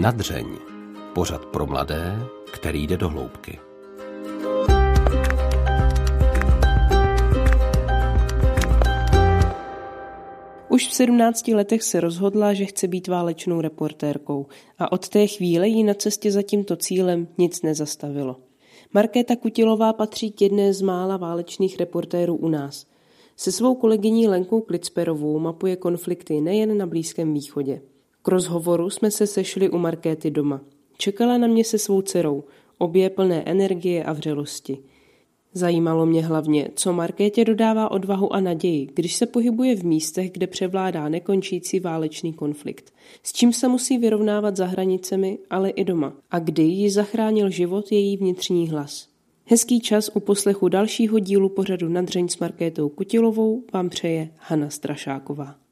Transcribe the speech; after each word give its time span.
Nadřeň. 0.00 0.46
Pořad 1.14 1.46
pro 1.46 1.66
mladé, 1.66 2.18
který 2.52 2.86
jde 2.86 2.96
do 2.96 3.08
hloubky. 3.08 3.58
Už 10.68 10.88
v 10.88 10.94
17 10.94 11.48
letech 11.48 11.82
se 11.82 12.00
rozhodla, 12.00 12.54
že 12.54 12.64
chce 12.64 12.88
být 12.88 13.08
válečnou 13.08 13.60
reportérkou 13.60 14.46
a 14.78 14.92
od 14.92 15.08
té 15.08 15.26
chvíle 15.26 15.68
jí 15.68 15.84
na 15.84 15.94
cestě 15.94 16.32
za 16.32 16.42
tímto 16.42 16.76
cílem 16.76 17.28
nic 17.38 17.62
nezastavilo. 17.62 18.36
Markéta 18.94 19.36
Kutilová 19.36 19.92
patří 19.92 20.32
k 20.32 20.42
jedné 20.42 20.72
z 20.74 20.82
mála 20.82 21.16
válečných 21.16 21.78
reportérů 21.78 22.36
u 22.36 22.48
nás. 22.48 22.86
Se 23.36 23.52
svou 23.52 23.74
kolegyní 23.74 24.28
Lenkou 24.28 24.60
Klicperovou 24.60 25.38
mapuje 25.38 25.76
konflikty 25.76 26.40
nejen 26.40 26.78
na 26.78 26.86
Blízkém 26.86 27.34
východě. 27.34 27.80
K 28.26 28.28
rozhovoru 28.28 28.90
jsme 28.90 29.10
se 29.10 29.26
sešli 29.26 29.70
u 29.70 29.78
Markéty 29.78 30.30
doma. 30.30 30.60
Čekala 30.98 31.38
na 31.38 31.46
mě 31.46 31.64
se 31.64 31.78
svou 31.78 32.02
dcerou, 32.02 32.44
obě 32.78 33.10
plné 33.10 33.42
energie 33.46 34.04
a 34.04 34.12
vřelosti. 34.12 34.78
Zajímalo 35.52 36.06
mě 36.06 36.22
hlavně, 36.22 36.70
co 36.74 36.92
Markétě 36.92 37.44
dodává 37.44 37.90
odvahu 37.90 38.32
a 38.32 38.40
naději, 38.40 38.88
když 38.94 39.14
se 39.14 39.26
pohybuje 39.26 39.76
v 39.76 39.84
místech, 39.84 40.30
kde 40.30 40.46
převládá 40.46 41.08
nekončící 41.08 41.80
válečný 41.80 42.32
konflikt. 42.32 42.92
S 43.22 43.32
čím 43.32 43.52
se 43.52 43.68
musí 43.68 43.98
vyrovnávat 43.98 44.56
za 44.56 44.66
hranicemi, 44.66 45.38
ale 45.50 45.70
i 45.70 45.84
doma. 45.84 46.12
A 46.30 46.38
kdy 46.38 46.62
ji 46.62 46.90
zachránil 46.90 47.50
život 47.50 47.92
její 47.92 48.16
vnitřní 48.16 48.68
hlas. 48.68 49.08
Hezký 49.44 49.80
čas 49.80 50.10
u 50.14 50.20
poslechu 50.20 50.68
dalšího 50.68 51.18
dílu 51.18 51.48
pořadu 51.48 51.88
Nadřeň 51.88 52.28
s 52.28 52.38
Markétou 52.38 52.88
Kutilovou 52.88 53.62
vám 53.72 53.88
přeje 53.88 54.30
Hana 54.38 54.70
Strašáková. 54.70 55.63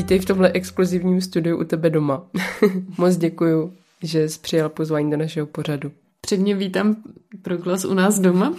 Vítej 0.00 0.18
v 0.18 0.24
tomhle 0.24 0.52
exkluzivním 0.52 1.20
studiu 1.20 1.60
u 1.60 1.64
tebe 1.64 1.90
doma. 1.90 2.26
Moc 2.98 3.16
děkuju, 3.16 3.72
že 4.02 4.28
jsi 4.28 4.40
přijal 4.40 4.68
pozvání 4.68 5.10
do 5.10 5.16
našeho 5.16 5.46
pořadu. 5.46 5.92
Předně 6.20 6.54
vítám 6.54 6.96
pro 7.42 7.56
glas 7.56 7.84
u 7.84 7.94
nás 7.94 8.18
doma. 8.18 8.54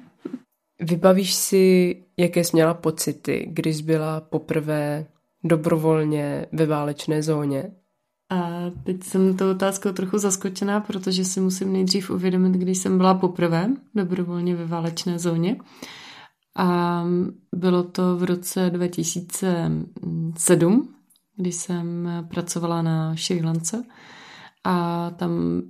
Vybavíš 0.80 1.34
si, 1.34 1.96
jaké 2.16 2.44
jsi 2.44 2.50
měla 2.52 2.74
pocity, 2.74 3.48
když 3.50 3.76
jsi 3.76 3.82
byla 3.82 4.20
poprvé 4.20 5.06
dobrovolně 5.44 6.46
ve 6.52 6.66
válečné 6.66 7.22
zóně? 7.22 7.70
A 8.30 8.70
teď 8.84 9.02
jsem 9.02 9.36
to 9.36 9.50
otázkou 9.50 9.92
trochu 9.92 10.18
zaskočená, 10.18 10.80
protože 10.80 11.24
si 11.24 11.40
musím 11.40 11.72
nejdřív 11.72 12.10
uvědomit, 12.10 12.52
když 12.52 12.78
jsem 12.78 12.96
byla 12.96 13.14
poprvé 13.14 13.68
dobrovolně 13.94 14.56
ve 14.56 14.66
válečné 14.66 15.18
zóně. 15.18 15.56
A 16.56 17.04
bylo 17.54 17.82
to 17.82 18.16
v 18.16 18.22
roce 18.22 18.70
2007, 18.70 20.94
kdy 21.36 21.52
jsem 21.52 22.08
pracovala 22.28 22.82
na 22.82 23.16
Šri 23.16 23.44
Lance. 23.44 23.84
A 24.64 25.10
tam 25.10 25.62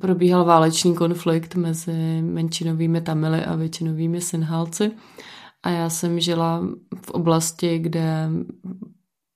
probíhal 0.00 0.44
válečný 0.44 0.94
konflikt 0.94 1.54
mezi 1.54 2.22
menšinovými 2.22 3.00
Tamily 3.00 3.44
a 3.44 3.56
většinovými 3.56 4.20
Sinhalci. 4.20 4.90
A 5.62 5.70
já 5.70 5.90
jsem 5.90 6.20
žila 6.20 6.62
v 7.06 7.10
oblasti, 7.10 7.78
kde 7.78 8.30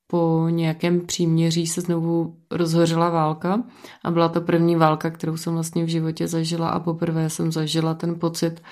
po 0.06 0.46
nějakém 0.50 1.00
příměří 1.00 1.66
se 1.66 1.80
znovu 1.80 2.36
rozhořela 2.50 3.10
válka. 3.10 3.62
A 4.04 4.10
byla 4.10 4.28
to 4.28 4.40
první 4.40 4.76
válka, 4.76 5.10
kterou 5.10 5.36
jsem 5.36 5.54
vlastně 5.54 5.84
v 5.84 5.88
životě 5.88 6.28
zažila. 6.28 6.68
A 6.68 6.80
poprvé 6.80 7.30
jsem 7.30 7.52
zažila 7.52 7.94
ten 7.94 8.18
pocit, 8.18 8.62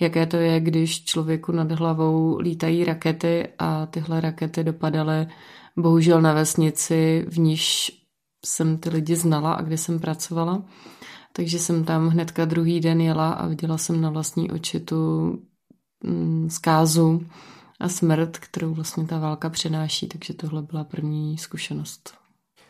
jaké 0.00 0.26
to 0.26 0.36
je, 0.36 0.60
když 0.60 1.04
člověku 1.04 1.52
nad 1.52 1.72
hlavou 1.72 2.38
lítají 2.38 2.84
rakety 2.84 3.48
a 3.58 3.86
tyhle 3.86 4.20
rakety 4.20 4.64
dopadaly 4.64 5.26
bohužel 5.76 6.22
na 6.22 6.32
vesnici, 6.32 7.26
v 7.28 7.38
níž 7.38 7.92
jsem 8.46 8.78
ty 8.78 8.90
lidi 8.90 9.16
znala 9.16 9.52
a 9.52 9.62
kde 9.62 9.78
jsem 9.78 10.00
pracovala. 10.00 10.62
Takže 11.32 11.58
jsem 11.58 11.84
tam 11.84 12.08
hnedka 12.08 12.44
druhý 12.44 12.80
den 12.80 13.00
jela 13.00 13.32
a 13.32 13.46
viděla 13.46 13.78
jsem 13.78 14.00
na 14.00 14.10
vlastní 14.10 14.50
oči 14.50 14.80
tu 14.80 15.30
mm, 16.04 16.50
zkázu 16.50 17.26
a 17.80 17.88
smrt, 17.88 18.38
kterou 18.38 18.74
vlastně 18.74 19.06
ta 19.06 19.18
válka 19.18 19.50
přenáší, 19.50 20.08
takže 20.08 20.34
tohle 20.34 20.62
byla 20.62 20.84
první 20.84 21.38
zkušenost. 21.38 22.14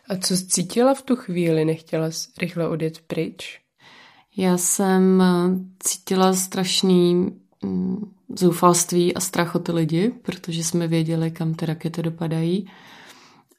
A 0.09 0.17
co 0.17 0.37
cítila 0.37 0.95
v 0.95 1.03
tu 1.03 1.17
chvíli? 1.17 1.65
Nechtěla 1.65 2.11
jsi 2.11 2.31
rychle 2.39 2.69
odjet 2.69 3.01
pryč? 3.01 3.62
Já 4.37 4.57
jsem 4.57 5.23
eh, 5.23 5.25
cítila 5.79 6.33
strašný 6.33 7.31
mm, 7.63 8.11
zoufalství 8.39 9.15
a 9.15 9.21
strach 9.21 9.55
o 9.55 9.59
ty 9.59 9.73
lidi, 9.73 10.13
protože 10.23 10.65
jsme 10.65 10.89
věděli, 10.89 11.31
kam 11.31 11.55
ty 11.55 11.67
rakety 11.67 12.03
dopadají. 12.03 12.71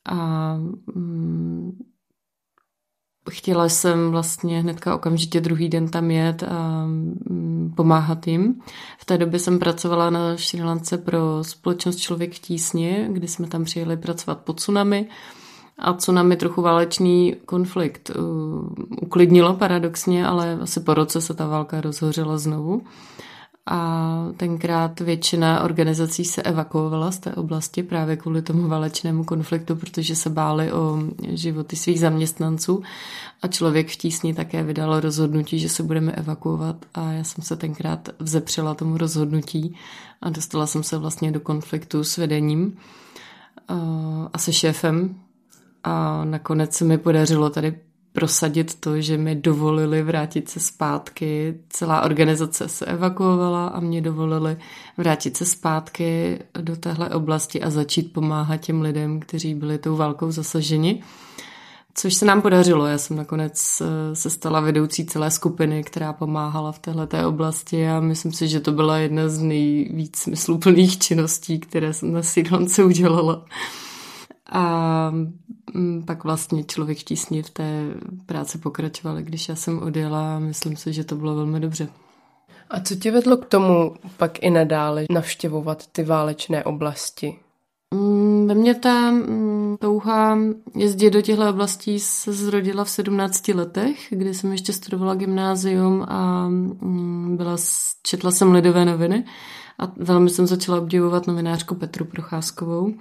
A 0.05 0.55
mm, 0.95 1.83
chtěla 3.31 3.69
jsem 3.69 4.11
vlastně 4.11 4.61
hnedka 4.61 4.95
okamžitě 4.95 5.41
druhý 5.41 5.69
den 5.69 5.89
tam 5.89 6.11
jet 6.11 6.43
a 6.43 6.85
mm, 6.85 7.73
pomáhat 7.77 8.27
jim. 8.27 8.61
V 8.99 9.05
té 9.05 9.17
době 9.17 9.39
jsem 9.39 9.59
pracovala 9.59 10.09
na 10.09 10.37
Šri 10.37 10.63
Lance 10.63 10.97
pro 10.97 11.43
společnost 11.43 11.95
Člověk 11.95 12.33
v 12.33 12.39
tísni, 12.39 13.07
kdy 13.11 13.27
jsme 13.27 13.47
tam 13.47 13.63
přijeli 13.63 13.97
pracovat 13.97 14.39
pod 14.39 14.53
tsunami 14.53 15.07
a 15.79 15.93
tsunami 15.93 16.35
trochu 16.35 16.61
válečný 16.61 17.35
konflikt? 17.45 18.11
Uklidnilo 19.01 19.53
paradoxně, 19.53 20.27
ale 20.27 20.57
asi 20.61 20.79
po 20.79 20.93
roce 20.93 21.21
se 21.21 21.33
ta 21.33 21.47
válka 21.47 21.81
rozhořela 21.81 22.37
znovu. 22.37 22.81
A 23.65 24.27
tenkrát 24.37 24.99
většina 24.99 25.63
organizací 25.63 26.25
se 26.25 26.41
evakuovala 26.41 27.11
z 27.11 27.19
té 27.19 27.35
oblasti 27.35 27.83
právě 27.83 28.17
kvůli 28.17 28.41
tomu 28.41 28.67
válečnému 28.67 29.23
konfliktu, 29.23 29.75
protože 29.75 30.15
se 30.15 30.29
báli 30.29 30.71
o 30.71 30.99
životy 31.27 31.75
svých 31.75 31.99
zaměstnanců. 31.99 32.83
A 33.41 33.47
člověk 33.47 33.91
v 33.91 33.95
tísni 33.95 34.33
také 34.33 34.63
vydal 34.63 34.99
rozhodnutí, 34.99 35.59
že 35.59 35.69
se 35.69 35.83
budeme 35.83 36.11
evakuovat. 36.11 36.75
A 36.93 37.11
já 37.11 37.23
jsem 37.23 37.43
se 37.43 37.55
tenkrát 37.55 38.09
vzepřela 38.19 38.73
tomu 38.73 38.97
rozhodnutí 38.97 39.75
a 40.21 40.29
dostala 40.29 40.67
jsem 40.67 40.83
se 40.83 40.97
vlastně 40.97 41.31
do 41.31 41.39
konfliktu 41.39 42.03
s 42.03 42.17
vedením 42.17 42.77
a 44.33 44.37
se 44.37 44.53
šéfem 44.53 45.15
a 45.83 46.25
nakonec 46.25 46.73
se 46.73 46.85
mi 46.85 46.97
podařilo 46.97 47.49
tady 47.49 47.75
prosadit 48.13 48.79
to, 48.79 49.01
že 49.01 49.17
mi 49.17 49.35
dovolili 49.35 50.03
vrátit 50.03 50.49
se 50.49 50.59
zpátky. 50.59 51.59
Celá 51.69 52.01
organizace 52.01 52.67
se 52.69 52.85
evakuovala 52.85 53.67
a 53.67 53.79
mě 53.79 54.01
dovolili 54.01 54.57
vrátit 54.97 55.37
se 55.37 55.45
zpátky 55.45 56.39
do 56.61 56.75
téhle 56.75 57.09
oblasti 57.09 57.61
a 57.61 57.69
začít 57.69 58.13
pomáhat 58.13 58.57
těm 58.57 58.81
lidem, 58.81 59.19
kteří 59.19 59.55
byli 59.55 59.77
tou 59.77 59.95
válkou 59.95 60.31
zasaženi. 60.31 61.03
Což 61.95 62.13
se 62.13 62.25
nám 62.25 62.41
podařilo. 62.41 62.85
Já 62.85 62.97
jsem 62.97 63.17
nakonec 63.17 63.81
eh, 63.81 64.15
se 64.15 64.29
stala 64.29 64.59
vedoucí 64.59 65.05
celé 65.05 65.31
skupiny, 65.31 65.83
která 65.83 66.13
pomáhala 66.13 66.71
v 66.71 66.79
této 66.79 67.27
oblasti 67.27 67.87
a 67.89 67.99
myslím 67.99 68.33
si, 68.33 68.47
že 68.47 68.59
to 68.59 68.71
byla 68.71 68.97
jedna 68.97 69.29
z 69.29 69.39
nejvíc 69.39 70.17
smysluplných 70.17 70.99
činností, 70.99 71.59
které 71.59 71.93
jsem 71.93 72.13
na 72.13 72.23
Sidlance 72.23 72.83
udělala. 72.83 73.45
A 74.53 75.11
mm, 75.73 76.03
pak 76.05 76.23
vlastně 76.23 76.63
člověk 76.63 76.99
v 76.99 77.03
tísni 77.03 77.43
v 77.43 77.49
té 77.49 77.85
práci 78.25 78.57
pokračoval, 78.57 79.17
když 79.17 79.49
já 79.49 79.55
jsem 79.55 79.83
odjela 79.83 80.35
a 80.35 80.39
myslím 80.39 80.75
si, 80.75 80.93
že 80.93 81.03
to 81.03 81.15
bylo 81.15 81.35
velmi 81.35 81.59
dobře. 81.59 81.87
A 82.69 82.79
co 82.79 82.95
tě 82.95 83.11
vedlo 83.11 83.37
k 83.37 83.45
tomu 83.45 83.95
pak 84.17 84.43
i 84.43 84.49
nadále 84.49 85.05
navštěvovat 85.09 85.87
ty 85.87 86.03
válečné 86.03 86.63
oblasti? 86.63 87.39
Mm, 87.93 88.47
ve 88.47 88.55
mně 88.55 88.75
ta 88.75 89.11
mm, 89.11 89.77
touha 89.79 90.37
jezdit 90.75 91.09
do 91.09 91.21
těchto 91.21 91.49
oblastí 91.49 91.99
se 91.99 92.33
zrodila 92.33 92.83
v 92.83 92.89
17 92.89 93.47
letech, 93.47 94.07
kdy 94.09 94.33
jsem 94.33 94.51
ještě 94.51 94.73
studovala 94.73 95.15
gymnázium 95.15 96.05
a 96.07 96.49
byla, 97.27 97.55
četla 98.03 98.31
jsem 98.31 98.51
lidové 98.51 98.85
noviny 98.85 99.25
a 99.79 99.91
velmi 99.97 100.29
jsem 100.29 100.47
začala 100.47 100.77
obdivovat 100.77 101.27
novinářku 101.27 101.75
Petru 101.75 102.05
Procházkovou. 102.05 102.93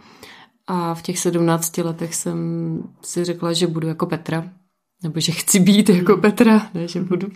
A 0.67 0.95
v 0.95 1.03
těch 1.03 1.19
sedmnácti 1.19 1.83
letech 1.83 2.15
jsem 2.15 2.39
si 3.03 3.25
řekla, 3.25 3.53
že 3.53 3.67
budu 3.67 3.89
jako 3.89 4.07
Petra. 4.07 4.51
Nebo 5.03 5.21
že 5.21 5.33
chci 5.33 5.61
být 5.61 5.89
jako 5.89 6.17
Petra, 6.17 6.71
ne, 6.75 6.89
že 6.89 7.01
budu. 7.01 7.29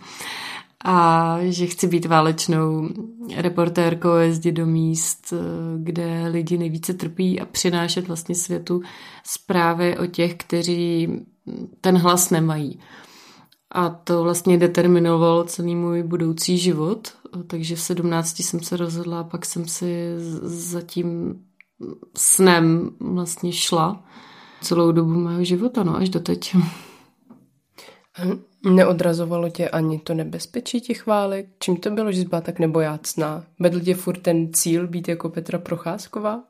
A 0.84 1.38
že 1.42 1.66
chci 1.66 1.86
být 1.86 2.06
válečnou 2.06 2.88
reportérkou, 3.36 4.14
jezdit 4.14 4.52
do 4.52 4.66
míst, 4.66 5.32
kde 5.78 6.28
lidi 6.28 6.58
nejvíce 6.58 6.94
trpí 6.94 7.40
a 7.40 7.44
přinášet 7.44 8.06
vlastně 8.08 8.34
světu 8.34 8.82
zprávy 9.24 9.98
o 9.98 10.06
těch, 10.06 10.34
kteří 10.34 11.08
ten 11.80 11.98
hlas 11.98 12.30
nemají. 12.30 12.80
A 13.70 13.88
to 13.88 14.22
vlastně 14.22 14.58
determinovalo 14.58 15.44
celý 15.44 15.74
můj 15.74 16.02
budoucí 16.02 16.58
život. 16.58 17.08
Takže 17.46 17.76
v 17.76 17.80
sedmnácti 17.80 18.42
jsem 18.42 18.60
se 18.60 18.76
rozhodla 18.76 19.24
pak 19.24 19.46
jsem 19.46 19.68
si 19.68 20.14
zatím 20.42 21.34
snem 22.16 22.90
vlastně 23.00 23.52
šla 23.52 24.04
celou 24.60 24.92
dobu 24.92 25.10
mého 25.10 25.44
života, 25.44 25.84
no 25.84 25.96
až 25.96 26.08
doteď. 26.08 26.56
Neodrazovalo 28.64 29.48
tě 29.50 29.68
ani 29.68 29.98
to 29.98 30.14
nebezpečí 30.14 30.80
těch 30.80 31.06
válek? 31.06 31.46
Čím 31.58 31.76
to 31.76 31.90
bylo, 31.90 32.12
že 32.12 32.18
jsi 32.18 32.24
byla 32.24 32.40
tak 32.40 32.58
nebojácná? 32.58 33.44
Vedl 33.60 33.80
tě 33.80 33.94
furt 33.94 34.18
ten 34.18 34.52
cíl 34.52 34.88
být 34.88 35.08
jako 35.08 35.28
Petra 35.28 35.58
Procházková? 35.58 36.42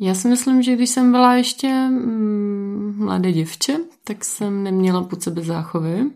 Já 0.00 0.14
si 0.14 0.28
myslím, 0.28 0.62
že 0.62 0.74
když 0.74 0.90
jsem 0.90 1.12
byla 1.12 1.34
ještě 1.34 1.68
mm, 1.68 2.94
mladé 2.98 3.32
děvče, 3.32 3.76
tak 4.04 4.24
jsem 4.24 4.62
neměla 4.62 5.04
pod 5.04 5.22
sebe 5.22 5.42
záchovy 5.42 6.10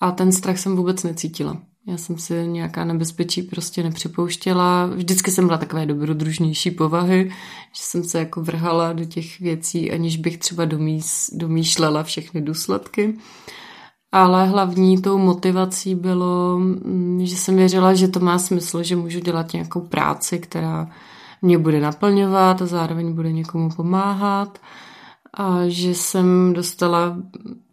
a 0.00 0.10
ten 0.10 0.32
strach 0.32 0.58
jsem 0.58 0.76
vůbec 0.76 1.02
necítila. 1.02 1.62
Já 1.88 1.96
jsem 1.96 2.18
si 2.18 2.46
nějaká 2.46 2.84
nebezpečí 2.84 3.42
prostě 3.42 3.82
nepřipouštěla. 3.82 4.86
Vždycky 4.86 5.30
jsem 5.30 5.46
byla 5.46 5.58
takové 5.58 5.86
dobrodružnější 5.86 6.70
povahy, 6.70 7.30
že 7.72 7.82
jsem 7.82 8.04
se 8.04 8.18
jako 8.18 8.42
vrhala 8.42 8.92
do 8.92 9.04
těch 9.04 9.40
věcí, 9.40 9.92
aniž 9.92 10.16
bych 10.16 10.38
třeba 10.38 10.64
domýšlela 11.32 12.02
všechny 12.02 12.40
důsledky. 12.40 13.16
Ale 14.12 14.46
hlavní 14.46 15.02
tou 15.02 15.18
motivací 15.18 15.94
bylo, 15.94 16.58
mm, 16.58 17.20
že 17.26 17.36
jsem 17.36 17.56
věřila, 17.56 17.94
že 17.94 18.08
to 18.08 18.20
má 18.20 18.38
smysl, 18.38 18.82
že 18.82 18.96
můžu 18.96 19.20
dělat 19.20 19.52
nějakou 19.52 19.80
práci, 19.80 20.38
která 20.38 20.90
mě 21.42 21.58
bude 21.58 21.80
naplňovat 21.80 22.62
a 22.62 22.66
zároveň 22.66 23.12
bude 23.12 23.32
někomu 23.32 23.70
pomáhat. 23.76 24.58
A 25.34 25.58
že 25.66 25.94
jsem 25.94 26.52
dostala 26.52 27.16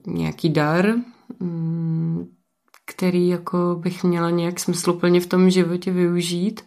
nějaký 0.08 0.50
dar, 0.50 0.94
mm, 1.40 2.35
který 2.96 3.28
jako 3.28 3.76
bych 3.80 4.04
měla 4.04 4.30
nějak 4.30 4.60
smysluplně 4.60 5.22
v 5.22 5.28
tom 5.28 5.50
životě 5.50 5.92
využít. 5.92 6.62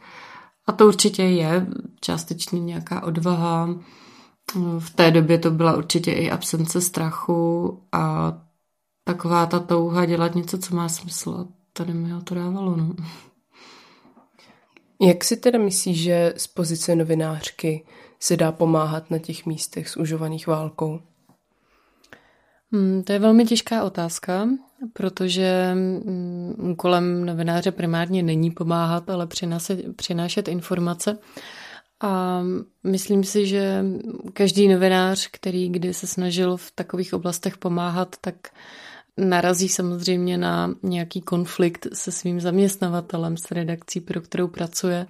A 0.67 0.73
to 0.73 0.87
určitě 0.87 1.23
je 1.23 1.67
částečně 2.01 2.61
nějaká 2.61 3.03
odvaha. 3.03 3.75
V 4.79 4.91
té 4.91 5.11
době 5.11 5.39
to 5.39 5.51
byla 5.51 5.77
určitě 5.77 6.13
i 6.13 6.31
absence 6.31 6.81
strachu 6.81 7.81
a 7.93 8.33
taková 9.05 9.47
ta 9.47 9.59
touha 9.59 10.05
dělat 10.05 10.35
něco, 10.35 10.59
co 10.59 10.77
má 10.77 10.89
smysl. 10.89 11.31
A 11.31 11.47
tady 11.73 11.95
mi 11.95 12.23
to 12.25 12.35
dávalo. 12.35 12.77
No. 12.77 12.95
Jak 15.01 15.25
si 15.25 15.37
teda 15.37 15.59
myslíš, 15.59 16.03
že 16.03 16.35
z 16.37 16.47
pozice 16.47 16.95
novinářky 16.97 17.87
se 18.21 18.37
dá 18.37 18.53
pomáhat 18.53 19.11
na 19.11 19.19
těch 19.19 19.47
místech 19.47 19.89
zužovaných 19.89 20.47
válkou? 20.47 21.01
Hmm, 22.73 23.03
to 23.03 23.13
je 23.13 23.19
velmi 23.19 23.45
těžká 23.45 23.85
otázka, 23.85 24.49
protože 24.93 25.71
mm, 25.75 26.55
úkolem 26.71 27.25
novináře 27.27 27.73
primárně 27.73 28.23
není 28.23 28.51
pomáhat, 28.51 29.11
ale 29.11 29.27
přinášet, 29.27 29.97
přinášet 29.97 30.49
informace. 30.49 31.19
A 32.01 32.43
myslím 32.85 33.25
si, 33.25 33.47
že 33.47 33.85
každý 34.33 34.69
novinář, 34.69 35.29
který 35.33 35.69
kdy 35.69 35.95
se 35.95 36.07
snažil 36.07 36.57
v 36.57 36.71
takových 36.75 37.15
oblastech 37.15 37.59
pomáhat, 37.59 38.17
tak 38.21 38.35
narazí 39.17 39.69
samozřejmě 39.69 40.39
na 40.39 40.75
nějaký 40.83 41.21
konflikt 41.21 41.87
se 41.93 42.13
svým 42.13 42.41
zaměstnavatelem, 42.41 43.37
s 43.37 43.51
redakcí, 43.51 44.01
pro 44.01 44.21
kterou 44.21 44.49
pracuje, 44.49 45.07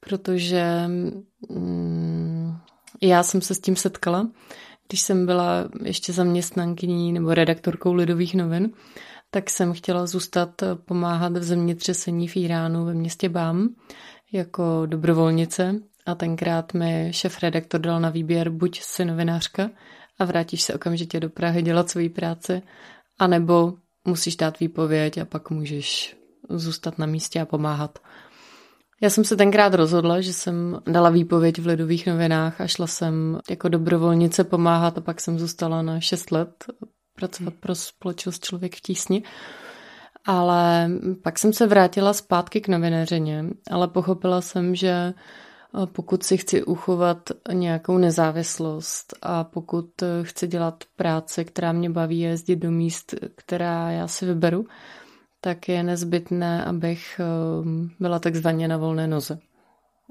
protože 0.00 0.84
mm, 1.48 2.56
já 3.02 3.22
jsem 3.22 3.40
se 3.40 3.54
s 3.54 3.60
tím 3.60 3.76
setkala, 3.76 4.28
když 4.88 5.00
jsem 5.00 5.26
byla 5.26 5.68
ještě 5.82 6.12
zaměstnankyní 6.12 7.12
nebo 7.12 7.34
redaktorkou 7.34 7.92
Lidových 7.92 8.34
novin, 8.34 8.70
tak 9.30 9.50
jsem 9.50 9.72
chtěla 9.72 10.06
zůstat 10.06 10.62
pomáhat 10.84 11.32
v 11.32 11.42
zemětřesení 11.42 12.28
v 12.28 12.36
Iránu 12.36 12.84
ve 12.84 12.94
městě 12.94 13.28
Bám 13.28 13.68
jako 14.32 14.86
dobrovolnice 14.86 15.74
a 16.06 16.14
tenkrát 16.14 16.74
mi 16.74 17.08
šef 17.10 17.42
redaktor 17.42 17.80
dal 17.80 18.00
na 18.00 18.10
výběr 18.10 18.50
buď 18.50 18.80
si 18.80 19.04
novinářka 19.04 19.70
a 20.18 20.24
vrátíš 20.24 20.62
se 20.62 20.74
okamžitě 20.74 21.20
do 21.20 21.30
Prahy 21.30 21.62
dělat 21.62 21.90
svoji 21.90 22.08
práci, 22.08 22.62
anebo 23.18 23.74
musíš 24.04 24.36
dát 24.36 24.60
výpověď 24.60 25.18
a 25.18 25.24
pak 25.24 25.50
můžeš 25.50 26.16
zůstat 26.50 26.98
na 26.98 27.06
místě 27.06 27.40
a 27.40 27.46
pomáhat. 27.46 27.98
Já 29.02 29.10
jsem 29.10 29.24
se 29.24 29.36
tenkrát 29.36 29.74
rozhodla, 29.74 30.20
že 30.20 30.32
jsem 30.32 30.80
dala 30.86 31.10
výpověď 31.10 31.58
v 31.58 31.66
Lidových 31.66 32.06
novinách 32.06 32.60
a 32.60 32.66
šla 32.66 32.86
jsem 32.86 33.38
jako 33.50 33.68
dobrovolnice 33.68 34.44
pomáhat 34.44 34.98
a 34.98 35.00
pak 35.00 35.20
jsem 35.20 35.38
zůstala 35.38 35.82
na 35.82 36.00
6 36.00 36.30
let 36.30 36.64
pracovat 37.14 37.54
pro 37.60 37.74
společnost 37.74 38.44
Člověk 38.44 38.76
v 38.76 38.80
tísni. 38.80 39.22
Ale 40.24 40.90
pak 41.22 41.38
jsem 41.38 41.52
se 41.52 41.66
vrátila 41.66 42.12
zpátky 42.12 42.60
k 42.60 42.68
novinéřině, 42.68 43.44
ale 43.70 43.88
pochopila 43.88 44.40
jsem, 44.40 44.74
že 44.74 45.14
pokud 45.92 46.22
si 46.22 46.36
chci 46.36 46.64
uchovat 46.64 47.30
nějakou 47.52 47.98
nezávislost 47.98 49.14
a 49.22 49.44
pokud 49.44 49.88
chci 50.22 50.46
dělat 50.46 50.84
práce, 50.96 51.44
která 51.44 51.72
mě 51.72 51.90
baví 51.90 52.20
jezdit 52.20 52.56
do 52.56 52.70
míst, 52.70 53.14
která 53.34 53.90
já 53.90 54.08
si 54.08 54.26
vyberu, 54.26 54.66
tak 55.46 55.68
je 55.68 55.82
nezbytné, 55.82 56.64
abych 56.64 57.20
ehm, 57.20 57.90
byla 58.00 58.18
takzvaně 58.18 58.68
na 58.68 58.76
volné 58.76 59.06
noze. 59.06 59.38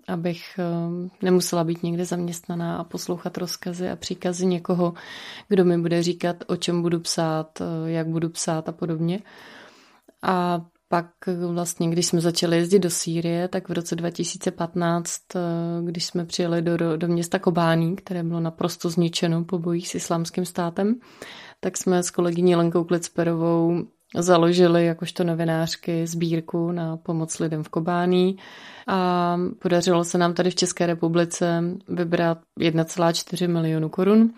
Abych 0.08 0.60
ehm, 0.60 1.10
nemusela 1.22 1.64
být 1.64 1.84
někde 1.84 2.06
zaměstnaná 2.06 2.78
a 2.78 2.84
poslouchat 2.84 3.38
rozkazy 3.38 3.90
a 3.90 3.96
příkazy 3.96 4.46
někoho, 4.46 4.94
kdo 5.48 5.66
mi 5.66 5.78
bude 5.78 6.04
říkat, 6.04 6.44
o 6.48 6.56
čem 6.56 6.82
budu 6.82 7.00
psát, 7.00 7.62
eh, 7.62 7.92
jak 7.92 8.08
budu 8.08 8.30
psát 8.30 8.70
a 8.70 8.72
podobně. 8.72 9.20
A 10.22 10.66
pak 10.88 11.08
vlastně, 11.48 11.90
když 11.90 12.06
jsme 12.06 12.22
začali 12.22 12.58
jezdit 12.58 12.80
do 12.80 12.90
Sýrie, 12.90 13.48
tak 13.48 13.70
v 13.70 13.72
roce 13.72 13.96
2015, 13.96 15.36
eh, 15.36 15.40
když 15.84 16.06
jsme 16.06 16.26
přijeli 16.26 16.62
do, 16.62 16.98
do 16.98 17.08
města 17.08 17.40
Kobání, 17.40 17.96
které 17.96 18.24
bylo 18.24 18.40
naprosto 18.40 18.90
zničeno 18.90 19.44
po 19.44 19.60
bojích 19.60 19.88
s 19.88 19.96
islámským 19.96 20.46
státem, 20.46 20.96
tak 21.60 21.78
jsme 21.78 22.04
s 22.04 22.12
kolegyní 22.12 22.56
Lenkou 22.56 22.84
Klicperovou 22.84 23.86
založili 24.18 24.86
jakožto 24.86 25.24
novinářky 25.24 26.08
sbírku 26.08 26.72
na 26.72 26.98
pomoc 26.98 27.40
lidem 27.40 27.64
v 27.64 27.70
Kobání 27.70 28.38
a 28.88 29.38
podařilo 29.60 30.04
se 30.04 30.18
nám 30.18 30.34
tady 30.34 30.50
v 30.50 30.56
České 30.56 30.86
republice 30.86 31.64
vybrat 31.88 32.38
1,4 32.60 33.48
milionu 33.48 33.90
korun, 33.90 34.34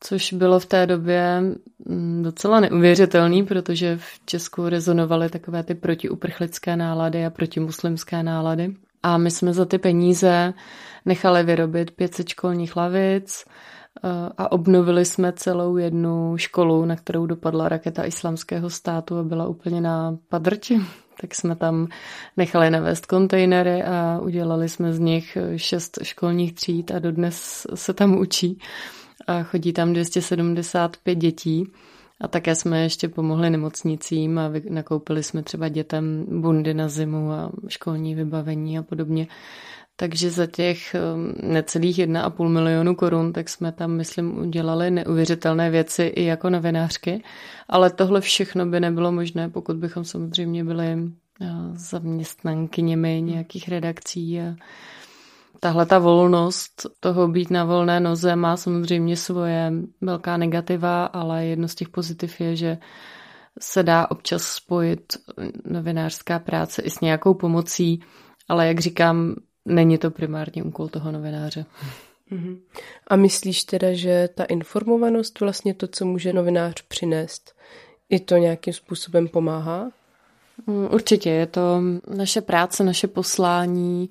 což 0.00 0.32
bylo 0.32 0.60
v 0.60 0.66
té 0.66 0.86
době 0.86 1.40
mm, 1.88 2.22
docela 2.22 2.60
neuvěřitelný, 2.60 3.42
protože 3.42 3.96
v 3.96 4.26
Česku 4.26 4.68
rezonovaly 4.68 5.28
takové 5.28 5.62
ty 5.62 5.74
protiuprchlické 5.74 6.76
nálady 6.76 7.26
a 7.26 7.30
protimuslimské 7.30 8.22
nálady. 8.22 8.74
A 9.02 9.18
my 9.18 9.30
jsme 9.30 9.52
za 9.52 9.64
ty 9.64 9.78
peníze 9.78 10.54
nechali 11.04 11.42
vyrobit 11.42 11.90
500 11.90 12.28
školních 12.28 12.76
lavic, 12.76 13.44
a 14.38 14.52
obnovili 14.52 15.04
jsme 15.04 15.32
celou 15.32 15.76
jednu 15.76 16.36
školu, 16.36 16.84
na 16.84 16.96
kterou 16.96 17.26
dopadla 17.26 17.68
raketa 17.68 18.04
islamského 18.04 18.70
státu 18.70 19.18
a 19.18 19.22
byla 19.22 19.48
úplně 19.48 19.80
na 19.80 20.18
padrči. 20.28 20.80
Tak 21.20 21.34
jsme 21.34 21.56
tam 21.56 21.88
nechali 22.36 22.70
navést 22.70 23.06
kontejnery 23.06 23.82
a 23.82 24.18
udělali 24.22 24.68
jsme 24.68 24.92
z 24.92 24.98
nich 24.98 25.38
šest 25.56 25.98
školních 26.02 26.52
tříd 26.52 26.90
a 26.90 26.98
dodnes 26.98 27.66
se 27.74 27.92
tam 27.92 28.18
učí. 28.18 28.58
A 29.26 29.42
chodí 29.42 29.72
tam 29.72 29.92
275 29.92 31.14
dětí. 31.14 31.72
A 32.20 32.28
také 32.28 32.54
jsme 32.54 32.82
ještě 32.82 33.08
pomohli 33.08 33.50
nemocnicím 33.50 34.38
a 34.38 34.50
nakoupili 34.68 35.22
jsme 35.22 35.42
třeba 35.42 35.68
dětem 35.68 36.26
bundy 36.40 36.74
na 36.74 36.88
zimu 36.88 37.32
a 37.32 37.52
školní 37.68 38.14
vybavení 38.14 38.78
a 38.78 38.82
podobně. 38.82 39.26
Takže 39.96 40.30
za 40.30 40.46
těch 40.46 40.96
um, 41.14 41.34
necelých 41.50 41.98
1,5 41.98 42.48
milionu 42.48 42.94
korun, 42.94 43.32
tak 43.32 43.48
jsme 43.48 43.72
tam, 43.72 43.90
myslím, 43.90 44.38
udělali 44.38 44.90
neuvěřitelné 44.90 45.70
věci 45.70 46.02
i 46.02 46.24
jako 46.24 46.50
novinářky. 46.50 47.22
Ale 47.68 47.90
tohle 47.90 48.20
všechno 48.20 48.66
by 48.66 48.80
nebylo 48.80 49.12
možné, 49.12 49.48
pokud 49.48 49.76
bychom 49.76 50.04
samozřejmě 50.04 50.64
byli 50.64 50.94
uh, 50.94 51.48
zaměstnankyněmi 51.72 53.22
nějakých 53.22 53.68
redakcí 53.68 54.40
a 54.40 54.54
tahle 55.60 55.86
ta 55.86 55.98
volnost 55.98 56.86
toho 57.00 57.28
být 57.28 57.50
na 57.50 57.64
volné 57.64 58.00
noze 58.00 58.36
má 58.36 58.56
samozřejmě 58.56 59.16
svoje 59.16 59.72
velká 60.00 60.36
negativa, 60.36 61.04
ale 61.04 61.46
jedno 61.46 61.68
z 61.68 61.74
těch 61.74 61.88
pozitiv 61.88 62.40
je, 62.40 62.56
že 62.56 62.78
se 63.60 63.82
dá 63.82 64.10
občas 64.10 64.42
spojit 64.42 65.12
novinářská 65.64 66.38
práce 66.38 66.82
i 66.82 66.90
s 66.90 67.00
nějakou 67.00 67.34
pomocí, 67.34 68.00
ale 68.48 68.68
jak 68.68 68.78
říkám, 68.78 69.34
není 69.64 69.98
to 69.98 70.10
primárně 70.10 70.62
úkol 70.62 70.88
toho 70.88 71.12
novináře. 71.12 71.66
Mhm. 72.30 72.60
A 73.06 73.16
myslíš 73.16 73.64
teda, 73.64 73.92
že 73.92 74.28
ta 74.34 74.44
informovanost 74.44 75.40
vlastně 75.40 75.74
to, 75.74 75.86
co 75.86 76.04
může 76.04 76.32
novinář 76.32 76.82
přinést, 76.82 77.54
i 78.08 78.20
to 78.20 78.36
nějakým 78.36 78.72
způsobem 78.72 79.28
pomáhá? 79.28 79.90
Mm, 80.66 80.88
určitě, 80.92 81.30
je 81.30 81.46
to 81.46 81.82
naše 82.16 82.40
práce, 82.40 82.84
naše 82.84 83.08
poslání. 83.08 84.10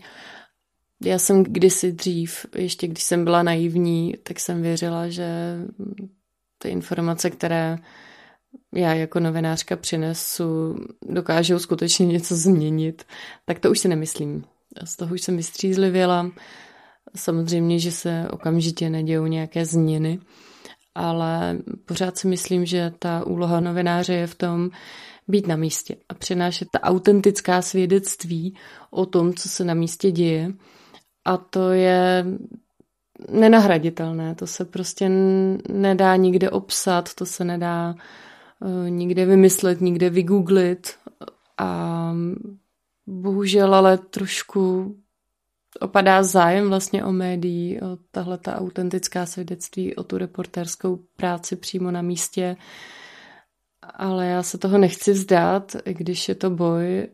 Já 1.03 1.19
jsem 1.19 1.43
kdysi 1.43 1.91
dřív, 1.91 2.45
ještě 2.55 2.87
když 2.87 3.03
jsem 3.03 3.23
byla 3.23 3.43
naivní, 3.43 4.15
tak 4.23 4.39
jsem 4.39 4.61
věřila, 4.61 5.09
že 5.09 5.57
ty 6.57 6.69
informace, 6.69 7.29
které 7.29 7.77
já 8.73 8.93
jako 8.93 9.19
novinářka 9.19 9.75
přinesu, 9.75 10.75
dokážou 11.09 11.59
skutečně 11.59 12.05
něco 12.05 12.35
změnit, 12.35 13.03
tak 13.45 13.59
to 13.59 13.71
už 13.71 13.79
si 13.79 13.87
nemyslím. 13.87 14.45
Z 14.83 14.95
toho 14.95 15.13
už 15.13 15.21
jsem 15.21 15.37
vystřízlivěla. 15.37 16.31
Samozřejmě, 17.15 17.79
že 17.79 17.91
se 17.91 18.27
okamžitě 18.31 18.89
nedějou 18.89 19.25
nějaké 19.25 19.65
změny, 19.65 20.19
ale 20.95 21.57
pořád 21.85 22.17
si 22.17 22.27
myslím, 22.27 22.65
že 22.65 22.93
ta 22.99 23.25
úloha 23.27 23.59
novináře 23.59 24.13
je 24.13 24.27
v 24.27 24.35
tom 24.35 24.69
být 25.27 25.47
na 25.47 25.55
místě 25.55 25.95
a 26.09 26.13
přinášet 26.13 26.67
ta 26.71 26.83
autentická 26.83 27.61
svědectví 27.61 28.55
o 28.91 29.05
tom, 29.05 29.33
co 29.33 29.49
se 29.49 29.63
na 29.63 29.73
místě 29.73 30.11
děje. 30.11 30.53
A 31.25 31.37
to 31.37 31.71
je 31.71 32.25
nenahraditelné. 33.31 34.35
To 34.35 34.47
se 34.47 34.65
prostě 34.65 35.09
nedá 35.69 36.15
nikde 36.15 36.49
obsat, 36.49 37.13
to 37.13 37.25
se 37.25 37.43
nedá 37.43 37.95
uh, 38.59 38.89
nikde 38.89 39.25
vymyslet, 39.25 39.81
nikde 39.81 40.09
vygooglit. 40.09 40.93
A 41.57 42.13
bohužel 43.07 43.75
ale 43.75 43.97
trošku 43.97 44.95
opadá 45.79 46.23
zájem 46.23 46.69
vlastně 46.69 47.03
o 47.03 47.11
médií, 47.11 47.81
o 47.81 47.97
tahle 48.11 48.37
ta 48.37 48.55
autentická 48.55 49.25
svědectví, 49.25 49.95
o 49.95 50.03
tu 50.03 50.17
reportérskou 50.17 50.99
práci 51.15 51.55
přímo 51.55 51.91
na 51.91 52.01
místě. 52.01 52.55
Ale 53.93 54.27
já 54.27 54.43
se 54.43 54.57
toho 54.57 54.77
nechci 54.77 55.11
vzdát, 55.11 55.75
i 55.85 55.93
když 55.93 56.29
je 56.29 56.35
to 56.35 56.49
boj, 56.49 57.07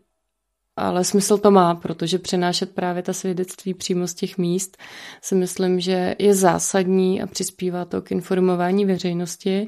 ale 0.79 1.03
smysl 1.03 1.37
to 1.37 1.51
má, 1.51 1.75
protože 1.75 2.19
přenášet 2.19 2.75
právě 2.75 3.03
ta 3.03 3.13
svědectví 3.13 3.73
přímo 3.73 4.07
z 4.07 4.13
těch 4.13 4.37
míst 4.37 4.77
si 5.21 5.35
myslím, 5.35 5.79
že 5.79 6.15
je 6.19 6.33
zásadní 6.33 7.21
a 7.21 7.27
přispívá 7.27 7.85
to 7.85 8.01
k 8.01 8.11
informování 8.11 8.85
veřejnosti 8.85 9.67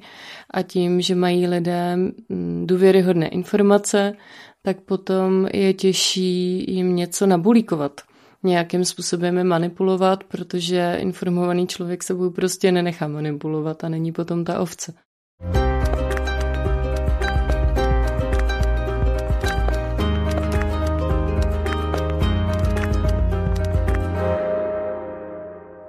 a 0.51 0.62
tím, 0.62 1.01
že 1.01 1.16
mají 1.16 1.48
lidé 1.48 1.96
mm, 1.96 2.68
důvěryhodné 2.68 3.28
informace, 3.28 4.13
tak 4.62 4.82
potom 4.82 5.48
je 5.53 5.74
těžší 5.74 6.65
jim 6.74 6.96
něco 6.96 7.27
nabulíkovat 7.27 8.01
nějakým 8.44 8.86
způsobem 8.86 9.38
je 9.38 9.44
manipulovat, 9.44 10.24
protože 10.24 10.98
informovaný 11.00 11.68
člověk 11.68 12.03
sebou 12.03 12.30
prostě 12.30 12.72
nenechá 12.72 13.08
manipulovat 13.08 13.84
a 13.84 13.89
není 13.89 14.12
potom 14.12 14.44
ta 14.46 14.60
ovce. 14.60 14.94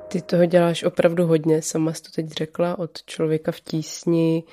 Ty 0.08 0.22
toho 0.22 0.46
děláš 0.46 0.84
opravdu 0.84 1.26
hodně, 1.26 1.62
sama 1.62 1.92
jsi 1.92 2.02
to 2.02 2.10
teď 2.10 2.28
řekla, 2.28 2.78
od 2.78 3.02
člověka 3.06 3.52
v 3.52 3.60
tísni, 3.60 4.44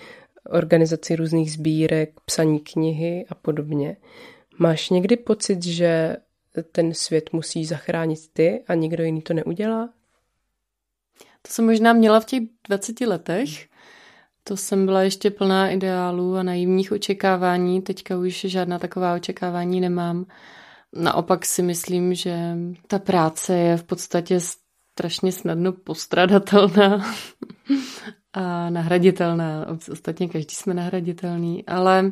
organizaci 0.51 1.15
různých 1.15 1.51
sbírek, 1.51 2.19
psaní 2.25 2.59
knihy 2.59 3.25
a 3.29 3.35
podobně. 3.35 3.97
Máš 4.59 4.89
někdy 4.89 5.17
pocit, 5.17 5.63
že 5.63 6.17
ten 6.71 6.93
svět 6.93 7.33
musí 7.33 7.65
zachránit 7.65 8.19
ty 8.33 8.63
a 8.67 8.73
nikdo 8.73 9.03
jiný 9.03 9.21
to 9.21 9.33
neudělá? 9.33 9.89
To 11.41 11.53
jsem 11.53 11.65
možná 11.65 11.93
měla 11.93 12.19
v 12.19 12.25
těch 12.25 12.43
20 12.67 13.01
letech. 13.01 13.49
To 14.43 14.57
jsem 14.57 14.85
byla 14.85 15.01
ještě 15.01 15.31
plná 15.31 15.69
ideálů 15.69 16.35
a 16.35 16.43
naivních 16.43 16.91
očekávání. 16.91 17.81
Teďka 17.81 18.17
už 18.17 18.45
žádná 18.47 18.79
taková 18.79 19.15
očekávání 19.15 19.81
nemám. 19.81 20.25
Naopak 20.93 21.45
si 21.45 21.61
myslím, 21.61 22.13
že 22.13 22.55
ta 22.87 22.99
práce 22.99 23.57
je 23.57 23.77
v 23.77 23.83
podstatě 23.83 24.39
strašně 24.91 25.31
snadno 25.31 25.71
postradatelná 25.71 27.05
a 28.33 28.69
nahraditelná. 28.69 29.65
Ostatně 29.91 30.29
každý 30.29 30.55
jsme 30.55 30.73
nahraditelný, 30.73 31.65
ale 31.65 32.11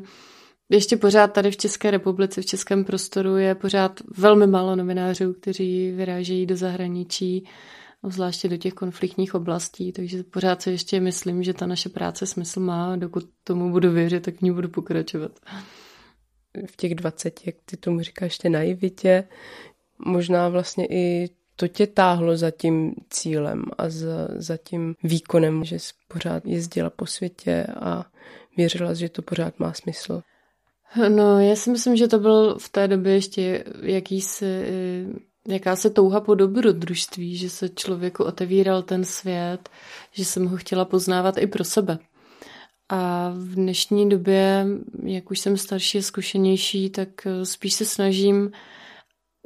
ještě 0.69 0.97
pořád 0.97 1.33
tady 1.33 1.51
v 1.51 1.57
České 1.57 1.91
republice, 1.91 2.41
v 2.41 2.45
českém 2.45 2.85
prostoru 2.85 3.37
je 3.37 3.55
pořád 3.55 3.99
velmi 4.17 4.47
málo 4.47 4.75
novinářů, 4.75 5.33
kteří 5.33 5.91
vyrážejí 5.91 6.45
do 6.45 6.55
zahraničí, 6.55 7.43
zvláště 8.03 8.49
do 8.49 8.57
těch 8.57 8.73
konfliktních 8.73 9.35
oblastí, 9.35 9.91
takže 9.91 10.23
pořád 10.23 10.61
se 10.61 10.71
ještě 10.71 10.99
myslím, 10.99 11.43
že 11.43 11.53
ta 11.53 11.65
naše 11.65 11.89
práce 11.89 12.25
smysl 12.25 12.59
má 12.59 12.95
dokud 12.95 13.23
tomu 13.43 13.71
budu 13.71 13.91
věřit, 13.91 14.23
tak 14.23 14.35
v 14.35 14.41
ní 14.41 14.51
budu 14.51 14.69
pokračovat. 14.69 15.31
V 16.65 16.75
těch 16.75 16.95
20, 16.95 17.39
jak 17.45 17.55
ty 17.65 17.77
tomu 17.77 18.01
říkáš, 18.01 18.37
té 18.37 18.49
naivitě, 18.49 19.27
možná 20.05 20.49
vlastně 20.49 20.85
i 20.89 21.29
to 21.59 21.67
tě 21.67 21.87
táhlo 21.87 22.37
za 22.37 22.51
tím 22.51 22.95
cílem 23.09 23.63
a 23.77 23.89
za, 23.89 24.27
za 24.35 24.57
tím 24.57 24.95
výkonem, 25.03 25.63
že 25.63 25.79
jsi 25.79 25.93
pořád 26.07 26.45
jezdila 26.45 26.89
po 26.89 27.05
světě 27.05 27.67
a 27.81 28.05
věřila, 28.57 28.93
že 28.93 29.09
to 29.09 29.21
pořád 29.21 29.59
má 29.59 29.73
smysl. 29.73 30.21
No, 31.09 31.39
já 31.39 31.55
si 31.55 31.69
myslím, 31.71 31.95
že 31.95 32.07
to 32.07 32.19
byl 32.19 32.57
v 32.59 32.69
té 32.69 32.87
době 32.87 33.13
ještě 33.13 33.63
jakýsi, 33.81 34.65
jakási 35.47 35.89
touha 35.89 36.21
po 36.21 36.35
dobrodružství, 36.35 37.37
že 37.37 37.49
se 37.49 37.69
člověku 37.69 38.23
otevíral 38.23 38.81
ten 38.81 39.05
svět, 39.05 39.69
že 40.11 40.25
jsem 40.25 40.47
ho 40.47 40.57
chtěla 40.57 40.85
poznávat 40.85 41.37
i 41.37 41.47
pro 41.47 41.63
sebe. 41.63 41.99
A 42.89 43.29
v 43.35 43.55
dnešní 43.55 44.09
době, 44.09 44.65
jak 45.03 45.31
už 45.31 45.39
jsem 45.39 45.57
starší 45.57 45.97
a 45.97 46.01
zkušenější, 46.01 46.89
tak 46.89 47.09
spíš 47.43 47.73
se 47.73 47.85
snažím 47.85 48.51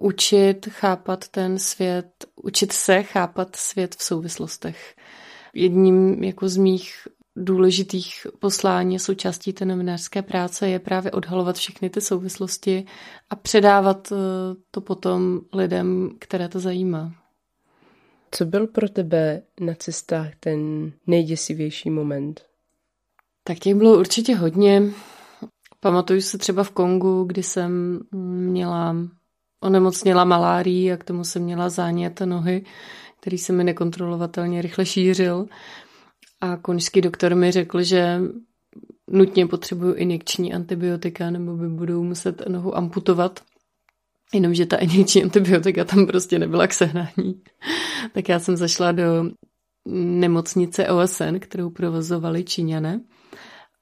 učit 0.01 0.67
chápat 0.69 1.27
ten 1.27 1.59
svět, 1.59 2.25
učit 2.35 2.71
se 2.71 3.03
chápat 3.03 3.55
svět 3.55 3.95
v 3.95 4.03
souvislostech. 4.03 4.95
Jedním 5.53 6.23
jako 6.23 6.49
z 6.49 6.57
mých 6.57 7.07
důležitých 7.35 8.27
poslání 8.39 8.99
součástí 8.99 9.53
té 9.53 9.65
novinářské 9.65 10.21
práce 10.21 10.69
je 10.69 10.79
právě 10.79 11.11
odhalovat 11.11 11.55
všechny 11.55 11.89
ty 11.89 12.01
souvislosti 12.01 12.85
a 13.29 13.35
předávat 13.35 14.11
eh, 14.11 14.15
to 14.71 14.81
potom 14.81 15.39
lidem, 15.53 16.09
které 16.19 16.49
to 16.49 16.59
zajímá. 16.59 17.11
Co 18.31 18.45
byl 18.45 18.67
pro 18.67 18.89
tebe 18.89 19.41
na 19.59 19.73
cestách 19.73 20.35
ten 20.39 20.91
nejděsivější 21.07 21.89
moment? 21.89 22.45
Tak 23.43 23.59
těch 23.59 23.75
bylo 23.75 23.99
určitě 23.99 24.35
hodně. 24.35 24.83
Pamatuju 25.79 26.21
se 26.21 26.37
třeba 26.37 26.63
v 26.63 26.71
Kongu, 26.71 27.23
kdy 27.23 27.43
jsem 27.43 27.99
měla 28.11 28.95
onemocněla 29.61 30.25
malárií 30.25 30.91
a 30.91 30.97
k 30.97 31.03
tomu 31.03 31.23
jsem 31.23 31.43
měla 31.43 31.69
zánět 31.69 32.19
nohy, 32.19 32.65
který 33.19 33.37
se 33.37 33.53
mi 33.53 33.63
nekontrolovatelně 33.63 34.61
rychle 34.61 34.85
šířil. 34.85 35.45
A 36.41 36.57
konžský 36.57 37.01
doktor 37.01 37.35
mi 37.35 37.51
řekl, 37.51 37.83
že 37.83 38.21
nutně 39.09 39.47
potřebuju 39.47 39.93
injekční 39.93 40.53
antibiotika 40.53 41.29
nebo 41.29 41.57
by 41.57 41.69
budou 41.69 42.03
muset 42.03 42.47
nohu 42.49 42.77
amputovat. 42.77 43.39
Jenomže 44.33 44.65
ta 44.65 44.77
injekční 44.77 45.23
antibiotika 45.23 45.85
tam 45.85 46.07
prostě 46.07 46.39
nebyla 46.39 46.67
k 46.67 46.73
sehnání. 46.73 47.41
tak 48.13 48.29
já 48.29 48.39
jsem 48.39 48.57
zašla 48.57 48.91
do 48.91 49.03
nemocnice 49.87 50.89
OSN, 50.89 51.39
kterou 51.39 51.69
provozovali 51.69 52.43
Číňané. 52.43 53.01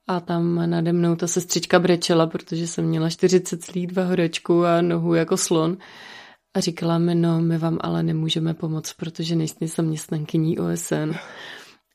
A 0.10 0.20
tam 0.20 0.70
nade 0.70 0.94
mnou 0.94 1.16
ta 1.16 1.28
sestřička 1.28 1.80
brečela, 1.80 2.28
protože 2.28 2.68
jsem 2.68 2.86
měla 2.86 3.08
40,2 3.08 4.08
horečku 4.08 4.66
a 4.66 4.82
nohu 4.82 5.14
jako 5.14 5.38
slon. 5.38 5.78
A 6.54 6.60
říkala 6.60 6.98
mi, 6.98 7.16
no 7.16 7.42
my 7.42 7.58
vám 7.58 7.78
ale 7.82 8.04
nemůžeme 8.04 8.54
pomoct, 8.54 8.94
protože 8.94 9.36
nejste 9.36 9.68
zaměstnankyní 9.68 10.60
OSN. 10.60 11.12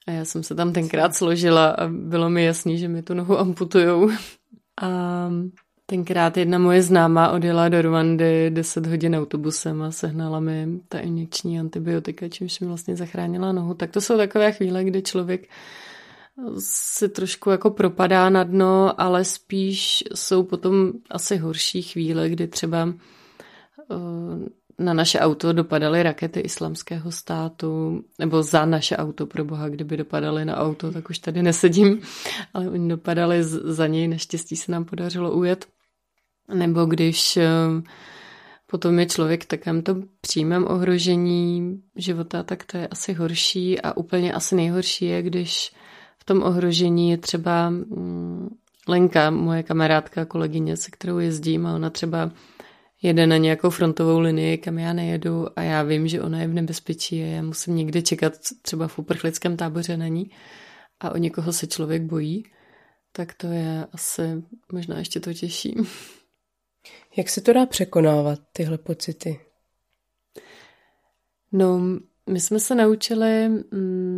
A 0.06 0.10
já 0.10 0.24
jsem 0.24 0.42
se 0.42 0.54
tam 0.54 0.72
tenkrát 0.72 1.14
složila 1.14 1.66
a 1.70 1.88
bylo 1.88 2.30
mi 2.30 2.44
jasný, 2.44 2.78
že 2.78 2.88
mi 2.88 3.02
tu 3.02 3.14
nohu 3.14 3.38
amputujou. 3.38 4.10
A 4.82 5.30
tenkrát 5.86 6.36
jedna 6.36 6.58
moje 6.58 6.82
známá 6.82 7.30
odjela 7.30 7.68
do 7.68 7.82
Rwandy 7.82 8.50
10 8.50 8.86
hodin 8.86 9.16
autobusem 9.16 9.82
a 9.82 9.90
sehnala 9.90 10.40
mi 10.40 10.80
ta 10.88 10.98
injekční 10.98 11.60
antibiotika, 11.60 12.28
čímž 12.28 12.60
mi 12.60 12.66
vlastně 12.66 12.96
zachránila 12.96 13.52
nohu. 13.52 13.74
Tak 13.74 13.90
to 13.90 14.00
jsou 14.00 14.16
takové 14.16 14.52
chvíle, 14.52 14.84
kdy 14.84 15.02
člověk 15.02 15.48
se 16.58 17.08
trošku 17.08 17.50
jako 17.50 17.70
propadá 17.70 18.30
na 18.30 18.44
dno, 18.44 19.00
ale 19.00 19.24
spíš 19.24 20.04
jsou 20.14 20.42
potom 20.42 20.92
asi 21.10 21.36
horší 21.36 21.82
chvíle, 21.82 22.28
kdy 22.28 22.46
třeba 22.48 22.94
eh, 23.90 23.94
na 24.78 24.94
naše 24.94 25.20
auto 25.20 25.52
dopadaly 25.52 26.02
rakety 26.02 26.40
islamského 26.40 27.12
státu, 27.12 28.04
nebo 28.18 28.42
za 28.42 28.64
naše 28.64 28.96
auto, 28.96 29.26
pro 29.26 29.44
boha, 29.44 29.68
kdyby 29.68 29.96
dopadaly 29.96 30.44
na 30.44 30.56
auto, 30.56 30.92
tak 30.92 31.10
už 31.10 31.18
tady 31.18 31.42
nesedím, 31.42 32.00
ale 32.54 32.70
oni 32.70 32.88
dopadali 32.88 33.44
za 33.44 33.86
něj, 33.86 34.08
naštěstí 34.08 34.56
se 34.56 34.72
nám 34.72 34.84
podařilo 34.84 35.32
ujet. 35.32 35.66
Nebo 36.54 36.84
když 36.84 37.36
eh, 37.36 37.48
potom 38.66 38.98
je 38.98 39.06
člověk 39.06 39.44
v 39.52 39.82
to 39.82 39.96
přímém 40.20 40.66
ohrožení 40.66 41.80
života, 41.96 42.42
tak 42.42 42.64
to 42.64 42.76
je 42.76 42.88
asi 42.88 43.12
horší 43.12 43.80
a 43.80 43.96
úplně 43.96 44.32
asi 44.32 44.54
nejhorší 44.54 45.04
je, 45.04 45.22
když 45.22 45.72
v 46.24 46.26
tom 46.26 46.42
ohrožení 46.42 47.10
je 47.10 47.18
třeba 47.18 47.70
mm, 47.70 48.48
Lenka, 48.88 49.30
moje 49.30 49.62
kamarádka, 49.62 50.24
kolegyně, 50.24 50.76
se 50.76 50.90
kterou 50.90 51.18
jezdím 51.18 51.66
a 51.66 51.74
ona 51.74 51.90
třeba 51.90 52.30
jede 53.02 53.26
na 53.26 53.36
nějakou 53.36 53.70
frontovou 53.70 54.20
linii, 54.20 54.58
kam 54.58 54.78
já 54.78 54.92
nejedu 54.92 55.46
a 55.58 55.62
já 55.62 55.82
vím, 55.82 56.08
že 56.08 56.22
ona 56.22 56.40
je 56.40 56.48
v 56.48 56.54
nebezpečí 56.54 57.22
a 57.22 57.26
já 57.26 57.42
musím 57.42 57.76
někde 57.76 58.02
čekat 58.02 58.32
třeba 58.62 58.88
v 58.88 58.98
uprchlickém 58.98 59.56
táboře 59.56 59.96
na 59.96 60.08
ní 60.08 60.30
a 61.00 61.10
o 61.10 61.16
někoho 61.16 61.52
se 61.52 61.66
člověk 61.66 62.02
bojí, 62.02 62.44
tak 63.12 63.34
to 63.34 63.46
je 63.46 63.86
asi 63.92 64.22
možná 64.72 64.98
ještě 64.98 65.20
to 65.20 65.34
těžší. 65.34 65.76
Jak 67.16 67.28
se 67.28 67.40
to 67.40 67.52
dá 67.52 67.66
překonávat, 67.66 68.40
tyhle 68.52 68.78
pocity? 68.78 69.40
No, 71.52 71.80
my 72.30 72.40
jsme 72.40 72.60
se 72.60 72.74
naučili 72.74 73.48
mm, 73.48 74.13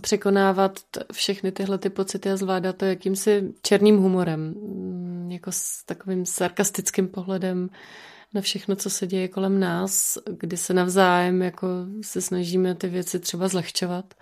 překonávat 0.00 0.80
všechny 1.12 1.52
tyhle 1.52 1.78
ty 1.78 1.90
pocity 1.90 2.30
a 2.30 2.36
zvládat 2.36 2.76
to 2.76 2.84
jakýmsi 2.84 3.54
černým 3.62 3.98
humorem, 3.98 4.40
mm, 4.40 5.30
jako 5.30 5.52
s 5.52 5.84
takovým 5.86 6.26
sarkastickým 6.26 7.08
pohledem 7.08 7.70
na 8.34 8.40
všechno, 8.40 8.76
co 8.76 8.90
se 8.90 9.06
děje 9.06 9.28
kolem 9.28 9.60
nás, 9.60 10.18
kdy 10.38 10.56
se 10.56 10.74
navzájem 10.74 11.42
jako 11.42 11.68
se 12.02 12.20
snažíme 12.20 12.74
ty 12.74 12.88
věci 12.88 13.18
třeba 13.18 13.48
zlehčovat, 13.48 14.14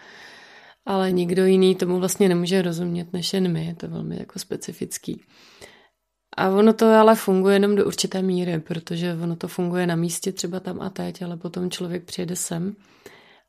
ale 0.86 1.12
nikdo 1.12 1.44
jiný 1.44 1.74
tomu 1.74 1.98
vlastně 1.98 2.28
nemůže 2.28 2.62
rozumět 2.62 3.12
než 3.12 3.32
jen 3.32 3.52
my, 3.52 3.66
je 3.66 3.74
to 3.74 3.88
velmi 3.88 4.18
jako 4.18 4.38
specifický. 4.38 5.22
A 6.36 6.48
ono 6.48 6.72
to 6.72 6.86
ale 6.86 7.14
funguje 7.14 7.56
jenom 7.56 7.76
do 7.76 7.86
určité 7.86 8.22
míry, 8.22 8.60
protože 8.60 9.14
ono 9.22 9.36
to 9.36 9.48
funguje 9.48 9.86
na 9.86 9.96
místě 9.96 10.32
třeba 10.32 10.60
tam 10.60 10.80
a 10.80 10.90
teď, 10.90 11.22
ale 11.22 11.36
potom 11.36 11.70
člověk 11.70 12.04
přijede 12.04 12.36
sem 12.36 12.76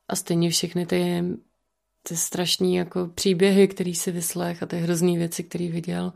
a 0.08 0.16
stejně 0.16 0.50
všechny 0.50 0.86
ty, 0.86 1.24
ty 2.08 2.18
strašní 2.18 2.76
jako 2.76 3.08
příběhy, 3.16 3.68
který 3.68 3.96
si 3.96 4.12
vyslech 4.12 4.64
a 4.64 4.66
ty 4.66 4.78
hrozný 4.78 5.18
věci, 5.18 5.44
který 5.44 5.70
viděl, 5.70 6.14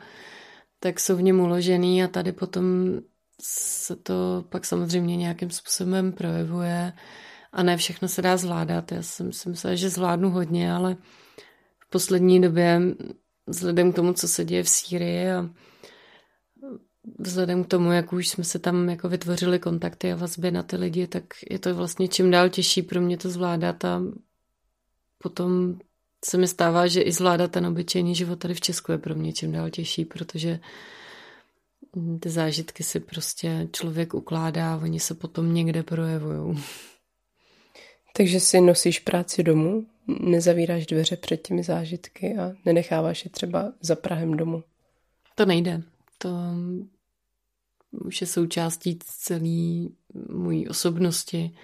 tak 0.79 0.99
jsou 0.99 1.15
v 1.15 1.21
něm 1.21 1.39
uložený 1.39 2.03
a 2.03 2.07
tady 2.07 2.31
potom 2.31 2.65
se 3.41 3.95
to 3.95 4.45
pak 4.49 4.65
samozřejmě 4.65 5.17
nějakým 5.17 5.49
způsobem 5.49 6.11
projevuje 6.11 6.93
a 7.51 7.63
ne 7.63 7.77
všechno 7.77 8.07
se 8.07 8.21
dá 8.21 8.37
zvládat. 8.37 8.91
Já 8.91 9.01
jsem 9.01 9.33
si 9.33 9.49
myslela, 9.49 9.75
že 9.75 9.89
zvládnu 9.89 10.29
hodně, 10.29 10.73
ale 10.73 10.97
v 11.79 11.89
poslední 11.89 12.41
době 12.41 12.81
vzhledem 13.47 13.91
k 13.91 13.95
tomu, 13.95 14.13
co 14.13 14.27
se 14.27 14.45
děje 14.45 14.63
v 14.63 14.69
Sýrii 14.69 15.31
a 15.31 15.49
vzhledem 17.19 17.63
k 17.63 17.67
tomu, 17.67 17.91
jak 17.91 18.13
už 18.13 18.27
jsme 18.27 18.43
se 18.43 18.59
tam 18.59 18.89
jako 18.89 19.09
vytvořili 19.09 19.59
kontakty 19.59 20.11
a 20.11 20.15
vazby 20.15 20.51
na 20.51 20.63
ty 20.63 20.75
lidi, 20.75 21.07
tak 21.07 21.23
je 21.49 21.59
to 21.59 21.75
vlastně 21.75 22.07
čím 22.07 22.31
dál 22.31 22.49
těžší 22.49 22.81
pro 22.81 23.01
mě 23.01 23.17
to 23.17 23.29
zvládat 23.29 23.85
a 23.85 24.01
potom 25.17 25.79
se 26.25 26.37
mi 26.37 26.47
stává, 26.47 26.87
že 26.87 27.01
i 27.01 27.11
zvládat 27.11 27.51
ten 27.51 27.65
obyčejný 27.65 28.15
život 28.15 28.39
tady 28.39 28.53
v 28.53 28.61
Česku 28.61 28.91
je 28.91 28.97
pro 28.97 29.15
mě 29.15 29.33
čím 29.33 29.51
dál 29.51 29.69
těžší, 29.69 30.05
protože 30.05 30.59
ty 32.19 32.29
zážitky 32.29 32.83
si 32.83 32.99
prostě 32.99 33.67
člověk 33.71 34.13
ukládá 34.13 34.73
a 34.73 34.77
oni 34.77 34.99
se 34.99 35.13
potom 35.13 35.53
někde 35.53 35.83
projevují. 35.83 36.63
Takže 38.17 38.39
si 38.39 38.61
nosíš 38.61 38.99
práci 38.99 39.43
domů, 39.43 39.87
nezavíráš 40.07 40.85
dveře 40.85 41.17
před 41.17 41.37
těmi 41.37 41.63
zážitky 41.63 42.37
a 42.37 42.53
nenecháváš 42.65 43.25
je 43.25 43.31
třeba 43.31 43.73
za 43.81 43.95
Prahem 43.95 44.37
domů? 44.37 44.63
To 45.35 45.45
nejde. 45.45 45.83
To 46.17 46.29
už 47.91 48.21
je 48.21 48.27
součástí 48.27 48.99
celé 49.05 49.87
mojí 50.29 50.67
osobnosti. 50.67 51.55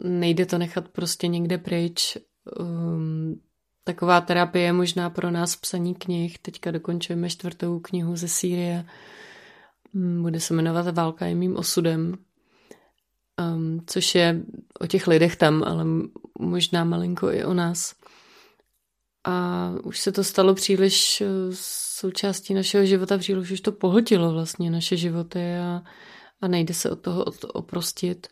Nejde 0.00 0.46
to 0.46 0.58
nechat 0.58 0.88
prostě 0.88 1.28
někde 1.28 1.58
pryč. 1.58 2.16
Um, 2.58 3.40
taková 3.84 4.20
terapie 4.20 4.64
je 4.64 4.72
možná 4.72 5.10
pro 5.10 5.30
nás 5.30 5.56
psaní 5.56 5.94
knih. 5.94 6.38
Teďka 6.38 6.70
dokončujeme 6.70 7.30
čtvrtou 7.30 7.80
knihu 7.80 8.16
ze 8.16 8.28
Sýrie. 8.28 8.86
Um, 9.94 10.22
bude 10.22 10.40
se 10.40 10.54
jmenovat 10.54 10.94
Válka 10.94 11.26
je 11.26 11.34
mým 11.34 11.56
osudem. 11.56 12.18
Um, 13.54 13.80
což 13.86 14.14
je 14.14 14.42
o 14.80 14.86
těch 14.86 15.06
lidech 15.06 15.36
tam, 15.36 15.64
ale 15.64 15.84
možná 16.38 16.84
malinko 16.84 17.30
i 17.30 17.44
o 17.44 17.54
nás. 17.54 17.94
A 19.24 19.70
už 19.82 20.00
se 20.00 20.12
to 20.12 20.24
stalo 20.24 20.54
příliš 20.54 21.20
eh, 21.20 21.26
součástí 21.98 22.54
našeho 22.54 22.86
života, 22.86 23.18
příliš 23.18 23.50
už 23.50 23.60
to 23.60 23.72
pohltilo 23.72 24.32
vlastně 24.32 24.70
naše 24.70 24.96
životy 24.96 25.56
a, 25.56 25.82
a 26.40 26.48
nejde 26.48 26.74
se 26.74 26.90
od 26.90 27.00
toho 27.00 27.24
oprostit. 27.52 28.28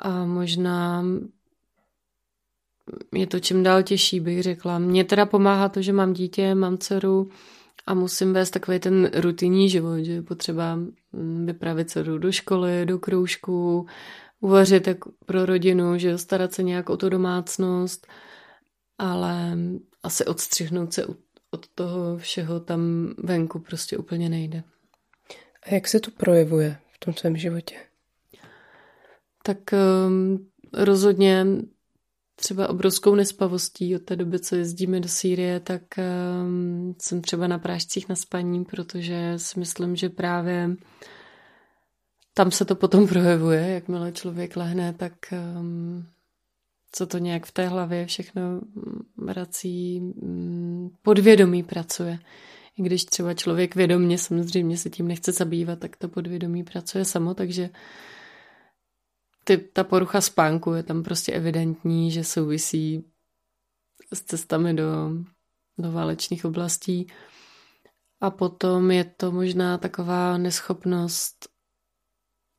A 0.00 0.24
možná 0.24 1.04
je 3.14 3.26
to 3.26 3.40
čím 3.40 3.62
dál 3.62 3.82
těžší, 3.82 4.20
bych 4.20 4.42
řekla. 4.42 4.78
Mně 4.78 5.04
teda 5.04 5.26
pomáhá 5.26 5.68
to, 5.68 5.82
že 5.82 5.92
mám 5.92 6.12
dítě, 6.12 6.54
mám 6.54 6.78
dceru 6.78 7.30
a 7.86 7.94
musím 7.94 8.32
vést 8.32 8.50
takový 8.50 8.78
ten 8.78 9.10
rutinní 9.14 9.68
život, 9.70 9.98
že 9.98 10.12
je 10.12 10.22
potřeba 10.22 10.76
mm, 11.12 11.46
vypravit 11.46 11.90
dceru 11.90 12.18
do 12.18 12.32
školy, 12.32 12.86
do 12.86 12.98
kroužku, 12.98 13.86
uvařit 14.40 14.86
jak 14.86 14.98
pro 15.26 15.46
rodinu, 15.46 15.98
že 15.98 16.18
starat 16.18 16.52
se 16.52 16.62
nějak 16.62 16.90
o 16.90 16.96
tu 16.96 17.08
domácnost– 17.08 18.06
ale 19.00 19.58
asi 20.02 20.24
odstřihnout 20.24 20.92
se 20.92 21.06
od 21.50 21.68
toho 21.74 22.18
všeho 22.18 22.60
tam 22.60 23.14
venku 23.18 23.58
prostě 23.58 23.96
úplně 23.96 24.28
nejde. 24.28 24.62
A 25.62 25.74
jak 25.74 25.88
se 25.88 26.00
to 26.00 26.10
projevuje 26.10 26.76
v 26.92 26.98
tom 26.98 27.14
svém 27.14 27.36
životě? 27.36 27.74
Tak 29.42 29.58
um, 30.06 30.46
rozhodně 30.72 31.46
třeba 32.36 32.68
obrovskou 32.68 33.14
nespavostí 33.14 33.96
od 33.96 34.02
té 34.02 34.16
doby, 34.16 34.38
co 34.38 34.56
jezdíme 34.56 35.00
do 35.00 35.08
Sýrie, 35.08 35.60
tak 35.60 35.82
um, 35.98 36.94
jsem 36.98 37.20
třeba 37.22 37.46
na 37.46 37.58
prášcích 37.58 38.08
na 38.08 38.16
spaní, 38.16 38.64
protože 38.64 39.32
si 39.36 39.58
myslím, 39.58 39.96
že 39.96 40.08
právě 40.08 40.76
tam 42.34 42.50
se 42.50 42.64
to 42.64 42.74
potom 42.74 43.06
projevuje, 43.08 43.68
jakmile 43.68 44.12
člověk 44.12 44.56
lehne, 44.56 44.92
tak 44.92 45.12
um, 45.32 46.06
co 46.92 47.06
to 47.06 47.18
nějak 47.18 47.46
v 47.46 47.52
té 47.52 47.68
hlavě 47.68 48.06
všechno 48.06 48.42
vrací, 49.16 50.00
mm, 50.00 50.90
podvědomí 51.02 51.62
pracuje. 51.62 52.18
I 52.78 52.82
když 52.82 53.04
třeba 53.04 53.34
člověk 53.34 53.74
vědomně 53.74 54.18
samozřejmě 54.18 54.76
se 54.76 54.90
tím 54.90 55.08
nechce 55.08 55.32
zabývat, 55.32 55.78
tak 55.78 55.96
to 55.96 56.08
podvědomí 56.08 56.64
pracuje 56.64 57.04
samo, 57.04 57.34
takže 57.34 57.70
ty, 59.50 59.58
ta 59.58 59.84
porucha 59.84 60.20
spánku 60.20 60.72
je 60.72 60.82
tam 60.82 61.02
prostě 61.02 61.32
evidentní, 61.32 62.10
že 62.10 62.24
souvisí 62.24 63.04
s 64.14 64.20
cestami 64.22 64.74
do, 64.74 65.10
do 65.78 65.92
válečných 65.92 66.44
oblastí. 66.44 67.06
A 68.20 68.30
potom 68.30 68.90
je 68.90 69.04
to 69.04 69.32
možná 69.32 69.78
taková 69.78 70.38
neschopnost 70.38 71.48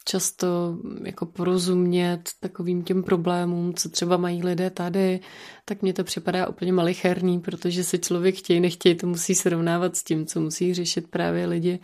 často 0.05 0.77
jako 1.03 1.25
porozumět 1.25 2.29
takovým 2.39 2.83
těm 2.83 3.03
problémům, 3.03 3.73
co 3.73 3.89
třeba 3.89 4.17
mají 4.17 4.43
lidé 4.43 4.69
tady, 4.69 5.19
tak 5.65 5.81
mně 5.81 5.93
to 5.93 6.03
připadá 6.03 6.47
úplně 6.47 6.73
malicherný, 6.73 7.39
protože 7.39 7.83
se 7.83 7.97
člověk 7.97 8.35
chtějí, 8.37 8.59
nechtějí, 8.59 8.95
to 8.95 9.07
musí 9.07 9.35
srovnávat 9.35 9.95
s 9.95 10.03
tím, 10.03 10.25
co 10.25 10.41
musí 10.41 10.73
řešit 10.73 11.07
právě 11.07 11.45
lidi 11.45 11.79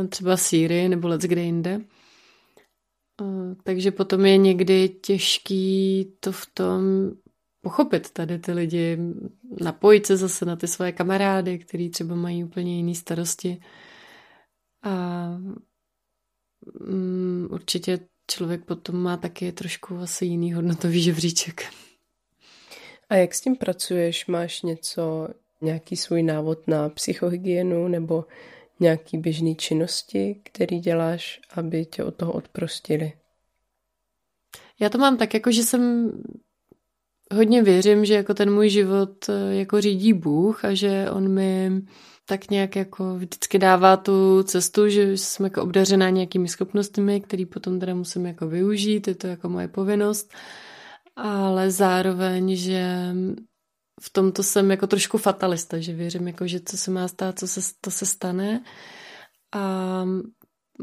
eh, 0.00 0.06
třeba 0.06 0.36
Sýrii 0.36 0.88
nebo 0.88 1.08
let's 1.08 1.24
kde 1.24 1.42
jinde. 1.42 1.80
Takže 3.62 3.90
potom 3.90 4.26
je 4.26 4.36
někdy 4.36 4.88
těžký 4.88 6.06
to 6.20 6.32
v 6.32 6.46
tom 6.54 6.82
pochopit 7.60 8.10
tady 8.10 8.38
ty 8.38 8.52
lidi, 8.52 8.98
napojit 9.60 10.06
se 10.06 10.16
zase 10.16 10.44
na 10.44 10.56
ty 10.56 10.68
svoje 10.68 10.92
kamarády, 10.92 11.58
který 11.58 11.90
třeba 11.90 12.14
mají 12.14 12.44
úplně 12.44 12.76
jiné 12.76 12.94
starosti 12.94 13.60
a 14.82 15.26
um, 16.80 17.48
určitě 17.50 17.98
člověk 18.30 18.64
potom 18.64 18.96
má 18.96 19.16
taky 19.16 19.52
trošku 19.52 19.98
asi 19.98 20.24
jiný 20.26 20.52
hodnotový 20.52 21.02
žebříček. 21.02 21.64
A 23.08 23.14
jak 23.14 23.34
s 23.34 23.40
tím 23.40 23.56
pracuješ? 23.56 24.26
Máš 24.26 24.62
něco, 24.62 25.28
nějaký 25.60 25.96
svůj 25.96 26.22
návod 26.22 26.68
na 26.68 26.88
psychohygienu 26.88 27.88
nebo 27.88 28.24
nějaký 28.80 29.18
běžný 29.18 29.56
činnosti, 29.56 30.40
který 30.44 30.80
děláš, 30.80 31.40
aby 31.54 31.84
tě 31.86 32.04
od 32.04 32.14
toho 32.14 32.32
odprostili? 32.32 33.12
Já 34.80 34.88
to 34.88 34.98
mám 34.98 35.16
tak, 35.16 35.34
jako 35.34 35.52
že 35.52 35.62
jsem 35.62 36.12
hodně 37.34 37.62
věřím, 37.62 38.04
že 38.04 38.14
jako 38.14 38.34
ten 38.34 38.54
můj 38.54 38.68
život 38.68 39.28
eh, 39.28 39.54
jako 39.54 39.80
řídí 39.80 40.12
Bůh 40.12 40.64
a 40.64 40.74
že 40.74 41.10
on 41.10 41.28
mi 41.28 41.82
tak 42.26 42.50
nějak 42.50 42.76
jako 42.76 43.14
vždycky 43.14 43.58
dává 43.58 43.96
tu 43.96 44.42
cestu, 44.42 44.88
že 44.88 45.16
jsem 45.16 45.44
jako 45.44 45.62
obdařená 45.62 46.10
nějakými 46.10 46.48
schopnostmi, 46.48 47.20
které 47.20 47.46
potom 47.46 47.80
teda 47.80 47.94
musím 47.94 48.26
jako 48.26 48.48
využít, 48.48 49.08
je 49.08 49.14
to 49.14 49.26
jako 49.26 49.48
moje 49.48 49.68
povinnost, 49.68 50.34
ale 51.16 51.70
zároveň, 51.70 52.56
že 52.56 53.14
v 54.00 54.10
tomto 54.10 54.42
jsem 54.42 54.70
jako 54.70 54.86
trošku 54.86 55.18
fatalista, 55.18 55.78
že 55.78 55.94
věřím, 55.94 56.26
jako, 56.26 56.46
že 56.46 56.60
co 56.60 56.76
se 56.76 56.90
má 56.90 57.08
stát, 57.08 57.38
co 57.38 57.48
se, 57.48 57.60
to 57.80 57.90
se 57.90 58.06
stane 58.06 58.64
a 59.52 60.04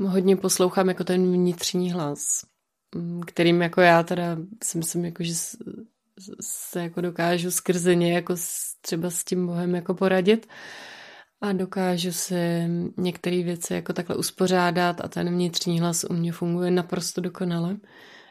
hodně 0.02 0.36
poslouchám 0.36 0.88
jako 0.88 1.04
ten 1.04 1.34
vnitřní 1.34 1.92
hlas, 1.92 2.46
kterým 3.28 3.62
jako 3.62 3.82
já 3.82 4.04
teda 4.04 4.38
si 4.64 4.78
myslím, 4.78 5.06
jako, 5.06 5.24
že 5.24 5.34
se 6.42 6.82
jako 6.82 7.02
dokážu 7.02 7.52
skrze 7.52 7.96
ně 7.96 8.14
jako 8.14 8.36
třeba 8.82 9.10
s 9.10 9.24
tím 9.24 9.48
Bohem 9.48 9.76
jako 9.76 9.94
poradit 9.94 10.48
a 11.42 11.54
dokážu 11.54 12.12
se 12.12 12.70
některé 12.98 13.44
věci 13.44 13.74
jako 13.74 13.94
takhle 13.94 14.16
uspořádat 14.16 15.02
a 15.02 15.08
ten 15.08 15.30
vnitřní 15.30 15.80
hlas 15.80 16.04
u 16.04 16.14
mě 16.14 16.32
funguje 16.32 16.72
naprosto 16.72 17.22
dokonale. 17.22 17.78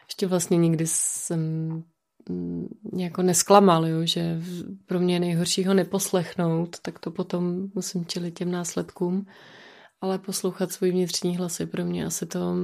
Ještě 0.07 0.27
vlastně 0.27 0.57
nikdy 0.57 0.87
jsem 0.87 1.83
mm, 2.29 2.67
jako 2.97 3.21
nesklamal, 3.21 3.87
jo, 3.87 4.05
že 4.05 4.41
pro 4.85 4.99
mě 4.99 5.15
je 5.15 5.19
nejhorší 5.19 5.65
ho 5.65 5.73
neposlechnout, 5.73 6.79
tak 6.79 6.99
to 6.99 7.11
potom 7.11 7.67
musím 7.75 8.05
čelit 8.05 8.37
těm 8.37 8.51
následkům. 8.51 9.25
Ale 10.01 10.19
poslouchat 10.19 10.71
svůj 10.71 10.91
vnitřní 10.91 11.37
hlas 11.37 11.59
je 11.59 11.67
pro 11.67 11.85
mě 11.85 12.05
asi 12.05 12.25
to 12.25 12.55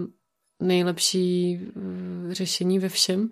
nejlepší 0.62 1.60
eh, 1.62 2.34
řešení 2.34 2.80
ve 2.80 2.90
všem. 2.90 3.30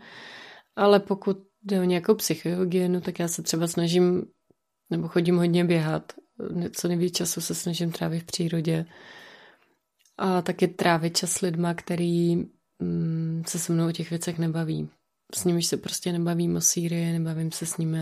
Ale 0.76 1.00
pokud 1.00 1.38
jde 1.64 1.80
o 1.80 1.84
nějakou 1.84 2.16
psychohygienu, 2.16 3.02
tak 3.02 3.20
já 3.20 3.28
se 3.28 3.42
třeba 3.42 3.68
snažím 3.68 4.26
nebo 4.90 5.08
chodím 5.08 5.38
hodně 5.38 5.66
běhat 5.66 6.14
co 6.72 6.88
nejvíc 6.88 7.18
času 7.18 7.42
se 7.42 7.56
snažím 7.56 7.92
trávit 7.92 8.24
v 8.24 8.26
přírodě. 8.26 8.86
A 10.18 10.42
taky 10.42 10.68
trávit 10.68 11.18
čas 11.18 11.32
s 11.32 11.42
lidma, 11.42 11.74
který 11.74 12.36
mm, 12.80 13.44
se 13.48 13.60
se 13.60 13.74
mnou 13.74 13.90
o 13.90 13.92
těch 13.92 14.10
věcech 14.10 14.40
nebaví. 14.40 14.90
S 15.36 15.44
nimiž 15.44 15.66
se 15.66 15.78
prostě 15.78 16.12
nebavím 16.12 16.56
o 16.56 16.62
Sýrii, 16.62 17.12
nebavím 17.12 17.52
se 17.52 17.66
s 17.66 17.78
nimi 17.78 18.00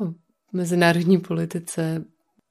o 0.00 0.12
mezinárodní 0.52 1.18
politice. 1.18 2.04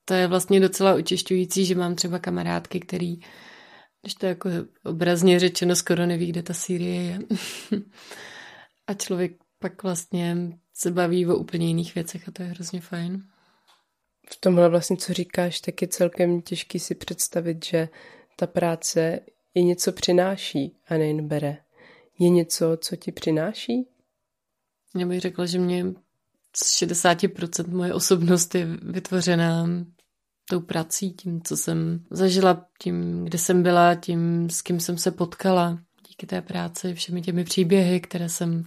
To 0.06 0.14
je 0.14 0.28
vlastně 0.28 0.60
docela 0.60 0.96
učišťující, 0.96 1.66
že 1.66 1.76
mám 1.76 1.96
třeba 1.96 2.20
kamarádky, 2.20 2.80
který, 2.80 3.18
když 4.02 4.16
to 4.20 4.26
jako 4.26 4.50
obrazně 4.84 5.40
řečeno, 5.40 5.76
skoro 5.76 6.06
neví, 6.06 6.28
kde 6.28 6.44
ta 6.44 6.54
Sýrie 6.54 7.02
je. 7.02 7.20
a 8.88 8.94
člověk 8.94 9.32
pak 9.60 9.84
vlastně 9.84 10.38
se 10.74 10.92
baví 10.92 11.26
o 11.26 11.36
úplně 11.36 11.68
jiných 11.68 11.96
věcech 11.96 12.28
a 12.28 12.32
to 12.32 12.44
je 12.44 12.50
hrozně 12.50 12.82
fajn. 12.82 13.24
V 14.30 14.40
tomhle 14.40 14.70
vlastně, 14.70 14.98
co 14.98 15.14
říkáš, 15.14 15.62
tak 15.62 15.82
je 15.82 15.88
celkem 15.88 16.42
těžký 16.42 16.80
si 16.80 16.96
představit, 16.96 17.66
že 17.66 17.90
ta 18.36 18.48
práce 18.48 19.20
je 19.54 19.64
něco 19.64 19.92
přináší 19.92 20.78
a 20.88 20.98
nejen 20.98 21.28
bere. 21.28 21.58
Je 22.22 22.30
něco, 22.30 22.78
co 22.82 22.96
ti 22.96 23.12
přináší? 23.12 23.88
Já 24.96 25.08
bych 25.08 25.20
řekla, 25.20 25.46
že 25.46 25.60
mě 25.60 25.86
z 26.56 26.82
60% 26.82 27.70
moje 27.70 27.94
osobnost 27.94 28.56
je 28.56 28.66
vytvořená 28.82 29.66
tou 30.50 30.60
prací, 30.60 31.14
tím, 31.14 31.42
co 31.42 31.58
jsem 31.58 32.04
zažila, 32.12 32.66
tím, 32.82 33.26
kde 33.26 33.38
jsem 33.38 33.64
byla, 33.64 33.96
tím, 33.96 34.50
s 34.50 34.62
kým 34.62 34.80
jsem 34.80 34.98
se 34.98 35.12
potkala. 35.12 35.80
Díky 36.08 36.28
té 36.28 36.42
práci, 36.42 36.94
všemi 36.94 37.22
těmi 37.22 37.44
příběhy, 37.44 38.00
které 38.00 38.30
jsem 38.30 38.64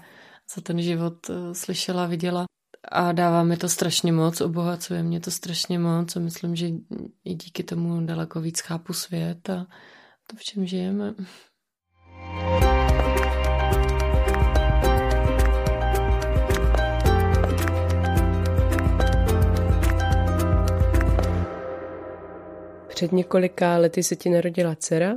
za 0.55 0.63
ten 0.63 0.83
život 0.83 1.31
eh, 1.31 1.55
slyšela, 1.55 2.07
viděla. 2.07 2.45
A 2.89 3.13
dává 3.13 3.43
mi 3.43 3.57
to 3.57 3.69
strašně 3.69 4.13
moc, 4.13 4.41
obohacuje 4.41 5.03
mě 5.03 5.21
to 5.21 5.31
strašně 5.31 5.79
moc 5.79 6.17
a 6.17 6.21
myslím, 6.21 6.57
že 6.57 6.69
i 7.25 7.35
díky 7.35 7.63
tomu 7.63 8.07
daleko 8.07 8.41
víc 8.41 8.61
chápu 8.61 8.93
svět 8.93 9.51
a 9.51 9.67
to, 10.27 10.37
v 10.37 10.43
čem 10.43 10.67
žijeme. 10.67 11.15
Před 22.95 23.13
několika 23.13 23.77
lety 23.77 24.03
se 24.03 24.17
ti 24.17 24.31
narodila 24.31 24.75
dcera. 24.75 25.15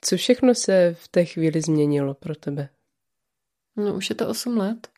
Co 0.00 0.16
všechno 0.16 0.54
se 0.54 0.96
v 0.98 1.08
té 1.08 1.24
chvíli 1.24 1.60
změnilo 1.60 2.14
pro 2.14 2.34
tebe? 2.34 2.68
No, 3.76 3.94
už 3.94 4.10
je 4.10 4.16
to 4.16 4.28
8 4.28 4.56
let. 4.56 4.88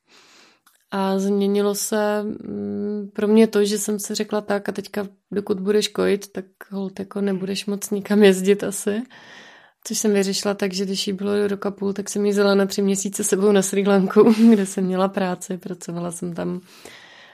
A 0.90 1.18
změnilo 1.18 1.74
se 1.74 2.22
mm, 2.22 3.11
pro 3.12 3.29
mě 3.29 3.46
to, 3.46 3.64
že 3.64 3.79
jsem 3.79 3.98
si 3.98 4.14
řekla 4.14 4.40
tak 4.40 4.68
a 4.68 4.72
teďka, 4.72 5.09
dokud 5.31 5.61
budeš 5.61 5.88
kojit, 5.88 6.33
tak 6.33 6.44
hold, 6.70 6.98
jako 6.98 7.20
nebudeš 7.20 7.66
moc 7.66 7.90
nikam 7.90 8.22
jezdit 8.22 8.64
asi. 8.64 9.03
Což 9.85 9.98
jsem 9.98 10.14
vyřešila 10.14 10.55
tak, 10.55 10.72
že 10.72 10.85
když 10.85 11.07
jí 11.07 11.12
bylo 11.12 11.48
roka 11.48 11.70
půl, 11.70 11.92
tak 11.92 12.09
jsem 12.09 12.27
jí 12.27 12.33
vzala 12.33 12.55
na 12.55 12.66
tři 12.66 12.83
měsíce 12.83 13.24
sebou 13.24 13.53
na 13.53 13.62
Sri 13.62 13.85
Lanku, 13.88 14.35
kde 14.51 14.66
jsem 14.66 14.85
měla 14.85 15.09
práci. 15.09 15.59
Pracovala 15.59 16.11
jsem 16.11 16.35
tam 16.35 16.61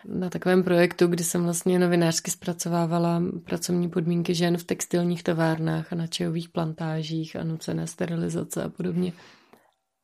na 0.09 0.31
takovém 0.31 0.63
projektu, 0.63 1.07
kdy 1.07 1.25
jsem 1.25 1.45
vlastně 1.45 1.79
novinářsky 1.79 2.31
zpracovávala 2.31 3.23
pracovní 3.45 3.89
podmínky 3.91 4.35
žen 4.35 4.59
v 4.59 4.65
textilních 4.65 5.23
továrnách 5.23 5.93
a 5.93 5.97
na 5.97 6.07
čajových 6.07 6.49
plantážích 6.49 7.37
a 7.37 7.45
nucené 7.45 7.87
sterilizace 7.87 8.63
a 8.63 8.69
podobně. 8.69 9.13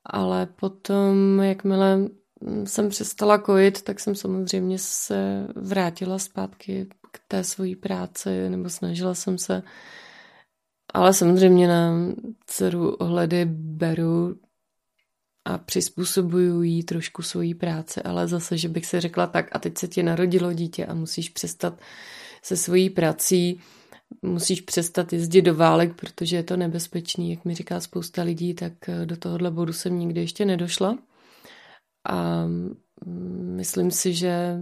Ale 0.05 0.47
potom, 0.47 1.41
jakmile 1.43 1.99
jsem 2.65 2.89
přestala 2.89 3.39
kojit, 3.39 3.83
tak 3.83 4.01
jsem 4.01 4.15
samozřejmě 4.15 4.79
se 4.79 5.47
vrátila 5.57 6.19
zpátky 6.19 6.87
k 7.13 7.21
té 7.29 7.45
svojí 7.45 7.77
práci, 7.77 8.51
nebo 8.51 8.69
snažila 8.69 9.15
jsem 9.15 9.39
se. 9.39 9.63
Ale 10.95 11.15
samozřejmě 11.15 11.69
na 11.69 11.93
dceru 12.47 12.91
ohledy 12.95 13.45
beru 13.51 14.35
a 15.45 15.59
přizpůsobuju 15.59 16.63
jí 16.63 16.83
trošku 16.83 17.23
svojí 17.23 17.55
práci, 17.55 18.03
ale 18.03 18.29
zase, 18.29 18.59
že 18.59 18.69
bych 18.69 18.87
si 18.87 19.01
řekla 19.01 19.27
tak 19.27 19.49
a 19.53 19.59
teď 19.59 19.79
se 19.79 19.89
ti 19.89 20.03
narodilo 20.03 20.53
dítě 20.53 20.87
a 20.87 20.95
musíš 20.95 21.29
přestat 21.29 21.81
se 22.43 22.57
svojí 22.57 22.91
prací, 22.91 23.61
musíš 24.23 24.61
přestat 24.61 25.13
jezdit 25.13 25.43
do 25.43 25.55
válek, 25.55 25.95
protože 25.95 26.37
je 26.37 26.43
to 26.43 26.57
nebezpečný, 26.57 27.31
jak 27.31 27.45
mi 27.45 27.55
říká 27.55 27.81
spousta 27.81 28.23
lidí, 28.23 28.55
tak 28.55 28.73
do 29.05 29.17
tohohle 29.17 29.51
bodu 29.51 29.73
jsem 29.73 29.99
nikdy 29.99 30.21
ještě 30.21 30.45
nedošla. 30.45 30.99
A 32.09 32.47
myslím 33.57 33.91
si, 33.91 34.15
že 34.15 34.59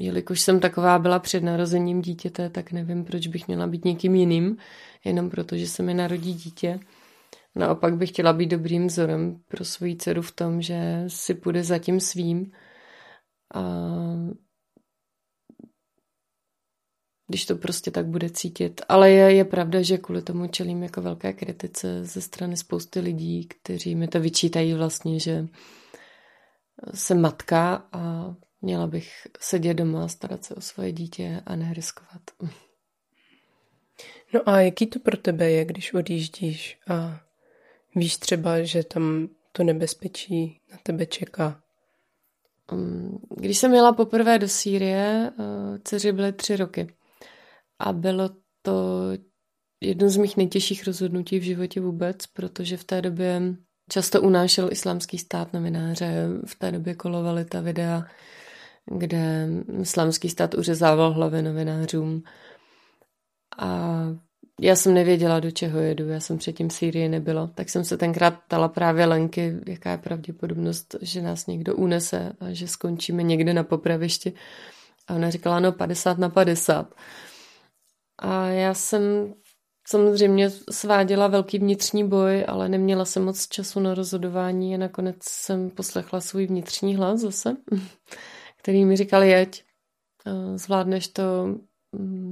jelikož 0.00 0.40
jsem 0.40 0.60
taková 0.60 0.98
byla 0.98 1.18
před 1.18 1.42
narozením 1.42 2.02
dítěte, 2.02 2.50
tak 2.50 2.72
nevím, 2.72 3.04
proč 3.04 3.26
bych 3.26 3.48
měla 3.48 3.66
být 3.66 3.84
někým 3.84 4.14
jiným, 4.14 4.56
jenom 5.04 5.30
proto, 5.30 5.56
že 5.56 5.68
se 5.68 5.82
mi 5.82 5.94
narodí 5.94 6.34
dítě. 6.34 6.80
Naopak 7.58 7.96
bych 7.96 8.10
chtěla 8.10 8.32
být 8.32 8.46
dobrým 8.46 8.86
vzorem 8.86 9.40
pro 9.48 9.64
svoji 9.64 9.96
dceru 9.96 10.22
v 10.22 10.32
tom, 10.32 10.62
že 10.62 11.04
si 11.06 11.34
půjde 11.34 11.64
za 11.64 11.78
tím 11.78 12.00
svým 12.00 12.52
a 13.54 13.62
když 17.28 17.46
to 17.46 17.56
prostě 17.56 17.90
tak 17.90 18.06
bude 18.06 18.30
cítit. 18.30 18.80
Ale 18.88 19.10
je, 19.10 19.32
je 19.34 19.44
pravda, 19.44 19.82
že 19.82 19.98
kvůli 19.98 20.22
tomu 20.22 20.46
čelím 20.46 20.82
jako 20.82 21.02
velké 21.02 21.32
kritice 21.32 22.04
ze 22.04 22.20
strany 22.20 22.56
spousty 22.56 23.00
lidí, 23.00 23.48
kteří 23.48 23.94
mi 23.94 24.08
to 24.08 24.20
vyčítají 24.20 24.74
vlastně, 24.74 25.20
že 25.20 25.46
jsem 26.94 27.20
matka 27.20 27.88
a 27.92 28.34
měla 28.60 28.86
bych 28.86 29.10
sedět 29.40 29.74
doma 29.74 30.04
a 30.04 30.08
starat 30.08 30.44
se 30.44 30.54
o 30.54 30.60
svoje 30.60 30.92
dítě 30.92 31.42
a 31.46 31.56
neriskovat. 31.56 32.22
No 34.34 34.48
a 34.48 34.60
jaký 34.60 34.86
to 34.86 34.98
pro 34.98 35.16
tebe 35.16 35.50
je, 35.50 35.64
když 35.64 35.94
odjíždíš 35.94 36.78
a 36.90 37.27
víš 37.98 38.16
třeba, 38.16 38.62
že 38.62 38.84
tam 38.84 39.28
to 39.52 39.64
nebezpečí 39.64 40.60
na 40.72 40.78
tebe 40.82 41.06
čeká? 41.06 41.62
Um, 42.72 43.20
když 43.36 43.58
jsem 43.58 43.74
jela 43.74 43.92
poprvé 43.92 44.38
do 44.38 44.48
Sýrie, 44.48 45.30
uh, 45.38 45.78
dceři 45.84 46.12
byly 46.12 46.32
tři 46.32 46.56
roky. 46.56 46.94
A 47.78 47.92
bylo 47.92 48.30
to 48.62 49.02
jedno 49.80 50.08
z 50.08 50.16
mých 50.16 50.36
nejtěžších 50.36 50.86
rozhodnutí 50.86 51.38
v 51.38 51.42
životě 51.42 51.80
vůbec, 51.80 52.26
protože 52.26 52.76
v 52.76 52.84
té 52.84 53.02
době 53.02 53.42
často 53.90 54.22
unášel 54.22 54.72
islámský 54.72 55.18
stát 55.18 55.52
novináře. 55.52 56.28
V 56.46 56.54
té 56.54 56.72
době 56.72 56.94
kolovaly 56.94 57.44
ta 57.44 57.60
videa, 57.60 58.04
kde 58.86 59.48
islámský 59.80 60.28
stát 60.28 60.54
uřezával 60.54 61.12
hlavy 61.12 61.42
novinářům. 61.42 62.22
A 63.58 64.00
já 64.60 64.76
jsem 64.76 64.94
nevěděla, 64.94 65.40
do 65.40 65.50
čeho 65.50 65.78
jedu, 65.78 66.08
já 66.08 66.20
jsem 66.20 66.38
předtím 66.38 66.68
v 66.68 66.72
Sýrii 66.72 67.08
nebyla, 67.08 67.50
tak 67.54 67.68
jsem 67.68 67.84
se 67.84 67.96
tenkrát 67.96 68.30
ptala 68.30 68.68
právě 68.68 69.06
Lenky, 69.06 69.56
jaká 69.66 69.90
je 69.90 69.98
pravděpodobnost, 69.98 70.94
že 71.00 71.22
nás 71.22 71.46
někdo 71.46 71.76
unese 71.76 72.32
a 72.40 72.52
že 72.52 72.68
skončíme 72.68 73.22
někde 73.22 73.54
na 73.54 73.62
popravišti. 73.62 74.32
A 75.08 75.14
ona 75.14 75.30
říkala, 75.30 75.60
no 75.60 75.72
50 75.72 76.18
na 76.18 76.28
50. 76.28 76.94
A 78.18 78.46
já 78.46 78.74
jsem 78.74 79.34
samozřejmě 79.88 80.50
sváděla 80.70 81.26
velký 81.26 81.58
vnitřní 81.58 82.08
boj, 82.08 82.44
ale 82.48 82.68
neměla 82.68 83.04
jsem 83.04 83.24
moc 83.24 83.48
času 83.48 83.80
na 83.80 83.94
rozhodování 83.94 84.74
a 84.74 84.78
nakonec 84.78 85.16
jsem 85.22 85.70
poslechla 85.70 86.20
svůj 86.20 86.46
vnitřní 86.46 86.96
hlas 86.96 87.20
zase, 87.20 87.56
který 88.56 88.84
mi 88.84 88.96
říkal, 88.96 89.22
jeď, 89.22 89.64
zvládneš 90.54 91.08
to, 91.08 91.22
mm, 91.92 92.27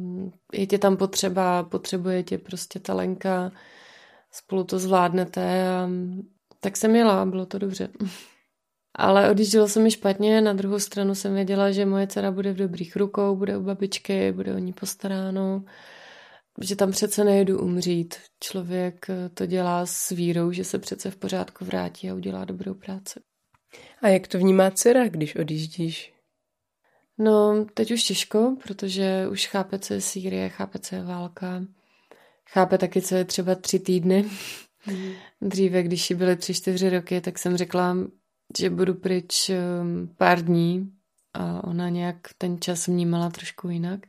je 0.52 0.66
tě 0.66 0.78
tam 0.78 0.96
potřeba, 0.96 1.62
potřebuje 1.62 2.22
tě 2.22 2.38
prostě 2.38 2.80
ta 2.80 2.94
Lenka, 2.94 3.52
spolu 4.30 4.64
to 4.64 4.78
zvládnete 4.78 5.68
a 5.68 5.88
tak 6.60 6.76
jsem 6.76 6.96
jela 6.96 7.26
bylo 7.26 7.46
to 7.46 7.58
dobře. 7.58 7.88
Ale 8.98 9.30
odjíždělo 9.30 9.68
se 9.68 9.80
mi 9.80 9.90
špatně, 9.90 10.40
na 10.40 10.52
druhou 10.52 10.78
stranu 10.78 11.14
jsem 11.14 11.34
věděla, 11.34 11.70
že 11.70 11.86
moje 11.86 12.06
dcera 12.06 12.30
bude 12.30 12.52
v 12.52 12.56
dobrých 12.56 12.96
rukou, 12.96 13.36
bude 13.36 13.56
u 13.56 13.62
babičky, 13.62 14.32
bude 14.32 14.54
o 14.54 14.58
ní 14.58 14.72
postaráno, 14.72 15.64
že 16.60 16.76
tam 16.76 16.90
přece 16.90 17.24
nejedu 17.24 17.60
umřít. 17.60 18.14
Člověk 18.40 19.06
to 19.34 19.46
dělá 19.46 19.86
s 19.86 20.10
vírou, 20.10 20.52
že 20.52 20.64
se 20.64 20.78
přece 20.78 21.10
v 21.10 21.16
pořádku 21.16 21.64
vrátí 21.64 22.10
a 22.10 22.14
udělá 22.14 22.44
dobrou 22.44 22.74
práci. 22.74 23.20
A 24.02 24.08
jak 24.08 24.28
to 24.28 24.38
vnímá 24.38 24.70
dcera, 24.70 25.08
když 25.08 25.36
odjíždíš? 25.36 26.15
No, 27.18 27.66
teď 27.74 27.90
už 27.90 28.02
těžko, 28.02 28.56
protože 28.62 29.28
už 29.30 29.46
chápe, 29.46 29.78
co 29.78 29.94
je 29.94 30.00
Sýrie, 30.00 30.48
chápe, 30.48 30.78
co 30.78 30.94
je 30.94 31.02
válka. 31.02 31.62
Chápe 32.48 32.78
taky, 32.78 33.02
co 33.02 33.14
je 33.14 33.24
třeba 33.24 33.54
tři 33.54 33.78
týdny. 33.78 34.24
Mm. 34.86 35.12
Dříve, 35.40 35.82
když 35.82 36.10
jí 36.10 36.16
byly 36.16 36.36
tři, 36.36 36.54
čtyři 36.54 36.90
roky, 36.90 37.20
tak 37.20 37.38
jsem 37.38 37.56
řekla, 37.56 37.96
že 38.58 38.70
budu 38.70 38.94
pryč 38.94 39.50
um, 39.50 40.14
pár 40.16 40.44
dní 40.44 40.92
a 41.34 41.64
ona 41.64 41.88
nějak 41.88 42.16
ten 42.38 42.60
čas 42.60 42.86
vnímala 42.86 43.30
trošku 43.30 43.68
jinak. 43.68 44.00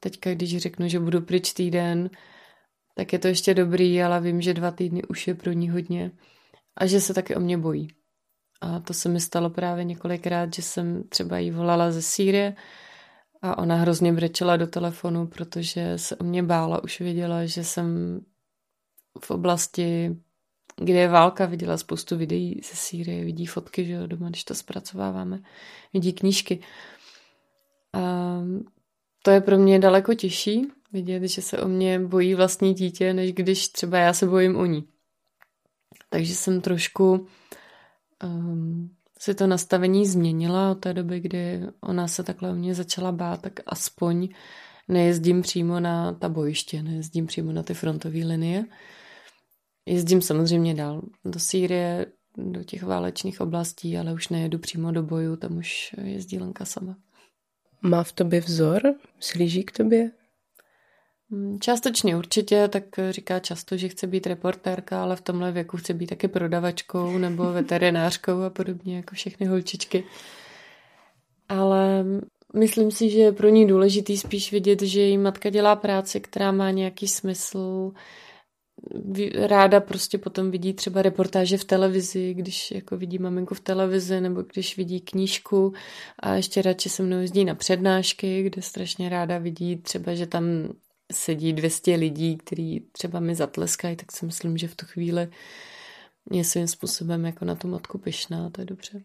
Teďka, 0.00 0.34
když 0.34 0.58
řeknu, 0.58 0.88
že 0.88 1.00
budu 1.00 1.20
pryč 1.20 1.52
týden, 1.52 2.10
tak 2.94 3.12
je 3.12 3.18
to 3.18 3.28
ještě 3.28 3.54
dobrý, 3.54 4.02
ale 4.02 4.20
vím, 4.20 4.42
že 4.42 4.54
dva 4.54 4.70
týdny 4.70 5.02
už 5.04 5.26
je 5.26 5.34
pro 5.34 5.52
ní 5.52 5.70
hodně 5.70 6.10
a 6.76 6.86
že 6.86 7.00
se 7.00 7.14
taky 7.14 7.36
o 7.36 7.40
mě 7.40 7.58
bojí. 7.58 7.88
A 8.60 8.80
to 8.80 8.94
se 8.94 9.08
mi 9.08 9.20
stalo 9.20 9.50
právě 9.50 9.84
několikrát, 9.84 10.54
že 10.54 10.62
jsem 10.62 11.02
třeba 11.08 11.38
jí 11.38 11.50
volala 11.50 11.92
ze 11.92 12.02
Sýrie 12.02 12.56
a 13.42 13.58
ona 13.58 13.76
hrozně 13.76 14.12
brečela 14.12 14.56
do 14.56 14.66
telefonu, 14.66 15.26
protože 15.26 15.98
se 15.98 16.16
o 16.16 16.24
mě 16.24 16.42
bála, 16.42 16.84
už 16.84 17.00
věděla, 17.00 17.46
že 17.46 17.64
jsem 17.64 18.20
v 19.24 19.30
oblasti, 19.30 20.16
kde 20.76 20.98
je 20.98 21.08
válka, 21.08 21.46
viděla 21.46 21.76
spoustu 21.76 22.16
videí 22.16 22.60
ze 22.70 22.76
Sýrie, 22.76 23.24
vidí 23.24 23.46
fotky, 23.46 23.84
že 23.84 23.92
jo, 23.92 24.06
doma, 24.06 24.28
když 24.28 24.44
to 24.44 24.54
zpracováváme, 24.54 25.42
vidí 25.92 26.12
knížky. 26.12 26.62
A 27.92 28.40
to 29.22 29.30
je 29.30 29.40
pro 29.40 29.58
mě 29.58 29.78
daleko 29.78 30.14
těžší 30.14 30.66
vidět, 30.92 31.22
že 31.22 31.42
se 31.42 31.58
o 31.58 31.68
mě 31.68 31.98
bojí 31.98 32.34
vlastní 32.34 32.74
dítě, 32.74 33.12
než 33.12 33.32
když 33.32 33.68
třeba 33.68 33.98
já 33.98 34.12
se 34.12 34.26
bojím 34.26 34.56
o 34.56 34.66
ní. 34.66 34.88
Takže 36.10 36.34
jsem 36.34 36.60
trošku 36.60 37.26
um, 38.24 38.90
si 39.18 39.34
to 39.34 39.46
nastavení 39.46 40.06
změnila 40.06 40.70
od 40.70 40.74
té 40.74 40.94
doby, 40.94 41.20
kdy 41.20 41.60
ona 41.80 42.08
se 42.08 42.22
takhle 42.22 42.50
o 42.50 42.54
mě 42.54 42.74
začala 42.74 43.12
bát, 43.12 43.42
tak 43.42 43.60
aspoň 43.66 44.28
nejezdím 44.88 45.42
přímo 45.42 45.80
na 45.80 46.12
ta 46.12 46.28
bojiště, 46.28 46.82
nejezdím 46.82 47.26
přímo 47.26 47.52
na 47.52 47.62
ty 47.62 47.74
frontové 47.74 48.18
linie. 48.18 48.64
Jezdím 49.86 50.22
samozřejmě 50.22 50.74
dál 50.74 51.02
do 51.24 51.40
Sýrie, 51.40 52.06
do 52.36 52.64
těch 52.64 52.82
válečných 52.82 53.40
oblastí, 53.40 53.98
ale 53.98 54.12
už 54.12 54.28
nejedu 54.28 54.58
přímo 54.58 54.92
do 54.92 55.02
boju, 55.02 55.36
tam 55.36 55.56
už 55.56 55.94
jezdí 56.02 56.38
Lenka 56.38 56.64
sama. 56.64 56.96
Má 57.82 58.02
v 58.02 58.12
tobě 58.12 58.40
vzor? 58.40 58.80
Slíží 59.20 59.64
k 59.64 59.72
tobě? 59.72 60.10
Mm, 61.30 61.58
částečně 61.60 62.16
určitě, 62.16 62.68
tak 62.68 62.84
říká 63.10 63.38
často, 63.38 63.76
že 63.76 63.88
chce 63.88 64.06
být 64.06 64.26
reportérka, 64.26 65.02
ale 65.02 65.16
v 65.16 65.20
tomhle 65.20 65.52
věku 65.52 65.76
chce 65.76 65.94
být 65.94 66.06
taky 66.06 66.28
prodavačkou 66.28 67.18
nebo 67.18 67.44
veterinářkou 67.52 68.42
a 68.42 68.50
podobně, 68.50 68.96
jako 68.96 69.14
všechny 69.14 69.46
holčičky. 69.46 70.04
Ale 71.48 72.04
myslím 72.54 72.90
si, 72.90 73.10
že 73.10 73.18
je 73.18 73.32
pro 73.32 73.48
ní 73.48 73.66
důležitý 73.66 74.16
spíš 74.16 74.52
vidět, 74.52 74.82
že 74.82 75.00
její 75.00 75.18
matka 75.18 75.50
dělá 75.50 75.76
práci, 75.76 76.20
která 76.20 76.52
má 76.52 76.70
nějaký 76.70 77.08
smysl. 77.08 77.92
Ráda 79.34 79.80
prostě 79.80 80.18
potom 80.18 80.50
vidí 80.50 80.74
třeba 80.74 81.02
reportáže 81.02 81.58
v 81.58 81.64
televizi, 81.64 82.34
když 82.34 82.70
jako 82.70 82.96
vidí 82.96 83.18
maminku 83.18 83.54
v 83.54 83.60
televizi, 83.60 84.20
nebo 84.20 84.42
když 84.42 84.76
vidí 84.76 85.00
knížku 85.00 85.72
a 86.18 86.34
ještě 86.34 86.62
radši 86.62 86.88
se 86.88 87.02
mnou 87.02 87.18
jezdí 87.18 87.44
na 87.44 87.54
přednášky, 87.54 88.42
kde 88.42 88.62
strašně 88.62 89.08
ráda 89.08 89.38
vidí 89.38 89.76
třeba, 89.76 90.14
že 90.14 90.26
tam 90.26 90.44
sedí 91.10 91.52
200 91.52 91.94
lidí, 91.94 92.36
kteří 92.36 92.86
třeba 92.92 93.20
mi 93.20 93.34
zatleskají, 93.34 93.96
tak 93.96 94.12
si 94.12 94.26
myslím, 94.26 94.56
že 94.58 94.68
v 94.68 94.74
tu 94.74 94.86
chvíli 94.86 95.28
je 96.32 96.44
svým 96.44 96.68
způsobem 96.68 97.24
jako 97.24 97.44
na 97.44 97.54
tu 97.54 97.68
matku 97.68 97.98
pyšná, 97.98 98.50
to 98.50 98.60
je 98.60 98.64
dobře. 98.64 99.02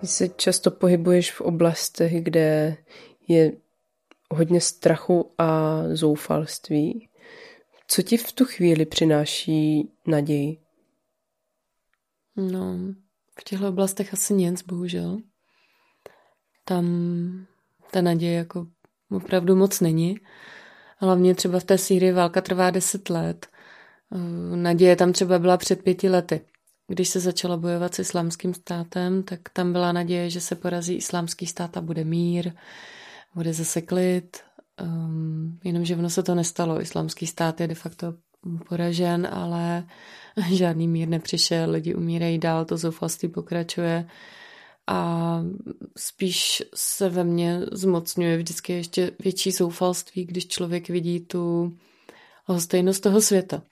Ty 0.00 0.06
se 0.06 0.28
často 0.28 0.70
pohybuješ 0.70 1.32
v 1.32 1.40
oblastech, 1.40 2.22
kde 2.22 2.76
je 3.28 3.52
hodně 4.30 4.60
strachu 4.60 5.32
a 5.38 5.80
zoufalství. 5.92 7.08
Co 7.88 8.02
ti 8.02 8.16
v 8.16 8.32
tu 8.32 8.44
chvíli 8.44 8.86
přináší 8.86 9.90
naději? 10.06 10.58
No, 12.36 12.78
v 13.40 13.44
těchto 13.44 13.68
oblastech 13.68 14.12
asi 14.12 14.34
nic, 14.34 14.62
bohužel. 14.62 15.18
Tam 16.64 16.86
ta 17.90 18.00
naděje 18.00 18.34
jako 18.34 18.66
opravdu 19.10 19.56
moc 19.56 19.80
není. 19.80 20.20
Hlavně 20.98 21.34
třeba 21.34 21.60
v 21.60 21.64
té 21.64 21.78
Sýrii 21.78 22.12
válka 22.12 22.40
trvá 22.40 22.70
deset 22.70 23.10
let. 23.10 23.46
Eh, 24.12 24.56
naděje 24.56 24.96
tam 24.96 25.12
třeba 25.12 25.38
byla 25.38 25.56
před 25.56 25.82
pěti 25.82 26.08
lety. 26.08 26.40
Když 26.88 27.08
se 27.08 27.20
začalo 27.20 27.56
bojovat 27.56 27.94
s 27.94 27.98
islámským 27.98 28.54
státem, 28.54 29.22
tak 29.22 29.40
tam 29.52 29.72
byla 29.72 29.92
naděje, 29.92 30.30
že 30.30 30.40
se 30.40 30.54
porazí 30.54 30.94
islámský 30.94 31.46
stát 31.46 31.76
a 31.76 31.80
bude 31.80 32.04
mír, 32.04 32.52
bude 33.34 33.52
zase 33.52 33.82
klid, 33.82 34.36
Um, 34.82 35.58
jenomže 35.64 35.96
ono 35.96 36.10
se 36.10 36.22
to 36.22 36.34
nestalo. 36.34 36.80
Islámský 36.80 37.26
stát 37.26 37.60
je 37.60 37.68
de 37.68 37.74
facto 37.74 38.14
poražen, 38.68 39.28
ale 39.32 39.86
žádný 40.52 40.88
mír 40.88 41.08
nepřišel, 41.08 41.70
lidi 41.70 41.94
umírají 41.94 42.38
dál, 42.38 42.64
to 42.64 42.76
zoufalství 42.76 43.28
pokračuje 43.28 44.06
a 44.86 45.42
spíš 45.96 46.62
se 46.74 47.08
ve 47.08 47.24
mně 47.24 47.60
zmocňuje 47.72 48.36
vždycky 48.36 48.72
ještě 48.72 49.12
větší 49.18 49.50
zoufalství, 49.50 50.24
když 50.24 50.46
člověk 50.46 50.88
vidí 50.88 51.20
tu 51.20 51.76
hostejnost 52.44 53.02
toho 53.02 53.20
světa. 53.20 53.62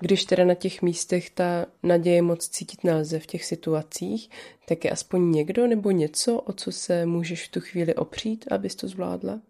Když 0.00 0.24
teda 0.24 0.44
na 0.44 0.54
těch 0.54 0.82
místech 0.82 1.30
ta 1.30 1.66
naděje 1.82 2.22
moc 2.22 2.48
cítit 2.48 2.84
nelze 2.84 3.18
v 3.18 3.26
těch 3.26 3.44
situacích, 3.44 4.30
tak 4.68 4.84
je 4.84 4.90
aspoň 4.90 5.30
někdo 5.30 5.66
nebo 5.66 5.90
něco, 5.90 6.40
o 6.40 6.52
co 6.52 6.72
se 6.72 7.06
můžeš 7.06 7.48
v 7.48 7.50
tu 7.50 7.60
chvíli 7.60 7.94
opřít, 7.94 8.44
abys 8.52 8.74
to 8.74 8.88
zvládla? 8.88 9.40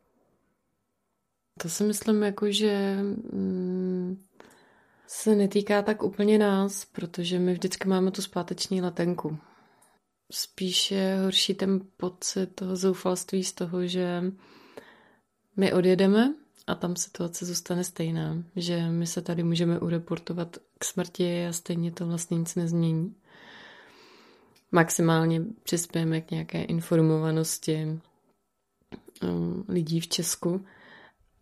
To 1.62 1.68
si 1.68 1.84
myslím, 1.84 2.22
jako, 2.22 2.50
že 2.50 2.98
mm, 3.32 4.24
se 5.06 5.36
netýká 5.36 5.82
tak 5.82 6.02
úplně 6.02 6.38
nás, 6.38 6.84
protože 6.84 7.38
my 7.38 7.52
vždycky 7.52 7.88
máme 7.88 8.10
tu 8.10 8.22
zpáteční 8.22 8.82
letenku. 8.82 9.38
Spíš 10.32 10.90
je 10.90 11.18
horší 11.22 11.54
ten 11.54 11.80
pocit 11.96 12.46
toho 12.46 12.76
zoufalství 12.76 13.44
z 13.44 13.52
toho, 13.52 13.86
že 13.86 14.22
my 15.56 15.72
odjedeme 15.72 16.34
a 16.66 16.74
tam 16.74 16.96
situace 16.96 17.46
zůstane 17.46 17.84
stejná, 17.84 18.42
že 18.56 18.90
my 18.90 19.06
se 19.06 19.22
tady 19.22 19.42
můžeme 19.42 19.78
ureportovat 19.78 20.56
k 20.78 20.84
smrti 20.84 21.46
a 21.46 21.52
stejně 21.52 21.92
to 21.92 22.06
vlastně 22.06 22.38
nic 22.38 22.54
nezmění. 22.54 23.14
Maximálně 24.72 25.42
přispějeme 25.62 26.20
k 26.20 26.30
nějaké 26.30 26.62
informovanosti 26.62 28.00
um, 29.22 29.64
lidí 29.68 30.00
v 30.00 30.08
Česku, 30.08 30.64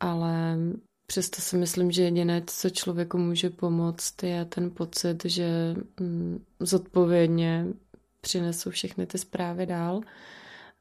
ale 0.01 0.59
přesto 1.07 1.43
si 1.43 1.57
myslím, 1.57 1.91
že 1.91 2.03
jediné, 2.03 2.43
co 2.47 2.71
člověku 2.71 3.19
může 3.19 3.51
pomoct, 3.51 4.23
je 4.23 4.45
ten 4.45 4.71
pocit, 4.71 5.25
že 5.25 5.77
mm, 6.01 6.45
zodpovědně 6.61 7.67
přinesu 8.21 8.71
všechny 8.71 9.07
ty 9.07 9.19
zprávy 9.19 9.67
dál 9.67 10.01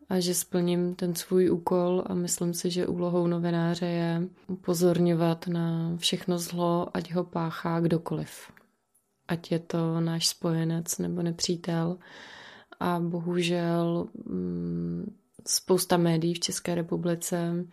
a 0.10 0.20
že 0.20 0.34
splním 0.34 0.96
ten 0.96 1.16
svůj 1.16 1.52
úkol 1.52 2.04
a 2.06 2.14
myslím 2.14 2.54
si, 2.54 2.72
že 2.72 2.88
úlohou 2.88 3.28
novináře 3.28 3.86
je 3.86 4.22
upozorňovat 4.48 5.48
na 5.48 5.98
všechno 5.98 6.40
zlo, 6.40 6.88
ať 6.94 7.14
ho 7.14 7.24
páchá 7.24 7.80
kdokoliv. 7.80 8.52
Ať 9.28 9.52
je 9.52 9.60
to 9.60 10.00
náš 10.00 10.28
spojenec 10.28 10.98
nebo 10.98 11.22
nepřítel. 11.22 11.98
A 12.80 13.00
bohužel 13.00 14.08
mm, 14.26 15.16
spousta 15.48 15.98
médií 15.98 16.34
v 16.34 16.40
České 16.40 16.76
republice 16.76 17.66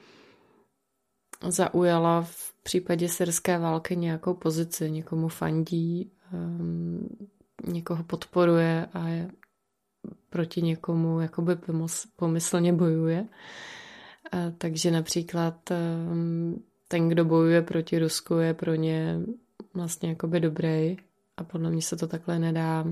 zaujala 1.47 2.23
v 2.23 2.53
případě 2.63 3.09
syrské 3.09 3.59
války 3.59 3.97
nějakou 3.97 4.35
pozici, 4.35 4.91
někomu 4.91 5.29
fandí, 5.29 6.11
um, 6.33 7.09
někoho 7.67 8.05
podporuje 8.05 8.87
a 8.93 9.09
je 9.09 9.31
proti 10.31 10.63
někomu 10.63 11.21
jakoby 11.21 11.57
pomyslně 12.17 12.73
bojuje. 12.73 13.27
A, 14.33 14.37
takže 14.59 14.91
například 14.91 15.71
um, 15.71 16.63
ten, 16.89 17.09
kdo 17.09 17.25
bojuje 17.25 17.63
proti 17.63 17.99
Rusku, 17.99 18.35
je 18.35 18.55
pro 18.55 18.75
ně 18.75 19.19
vlastně 19.75 20.09
jakoby 20.09 20.41
dobrý 20.41 20.97
a 21.37 21.45
podle 21.45 21.71
mě 21.71 21.83
se 21.83 21.97
to 21.97 22.07
takhle 22.07 22.39
nedá 22.39 22.85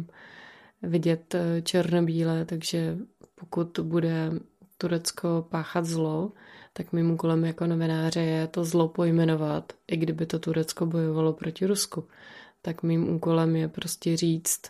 vidět 0.83 1.35
eh, 1.35 1.63
černobíle, 1.63 2.45
takže 2.45 2.99
pokud 3.35 3.79
bude 3.83 4.31
Turecko 4.79 5.47
páchat 5.51 5.85
zlo, 5.85 6.33
tak 6.73 6.93
mým 6.93 7.11
úkolem 7.11 7.45
jako 7.45 7.67
novináře 7.67 8.21
je 8.21 8.47
to 8.47 8.65
zlo 8.65 8.89
pojmenovat, 8.89 9.73
i 9.89 9.97
kdyby 9.97 10.27
to 10.27 10.39
Turecko 10.39 10.87
bojovalo 10.87 11.33
proti 11.33 11.67
Rusku. 11.67 12.09
Tak 12.63 12.83
mým 12.83 13.15
úkolem 13.15 13.57
je 13.57 13.69
prostě 13.69 14.17
říct, 14.17 14.61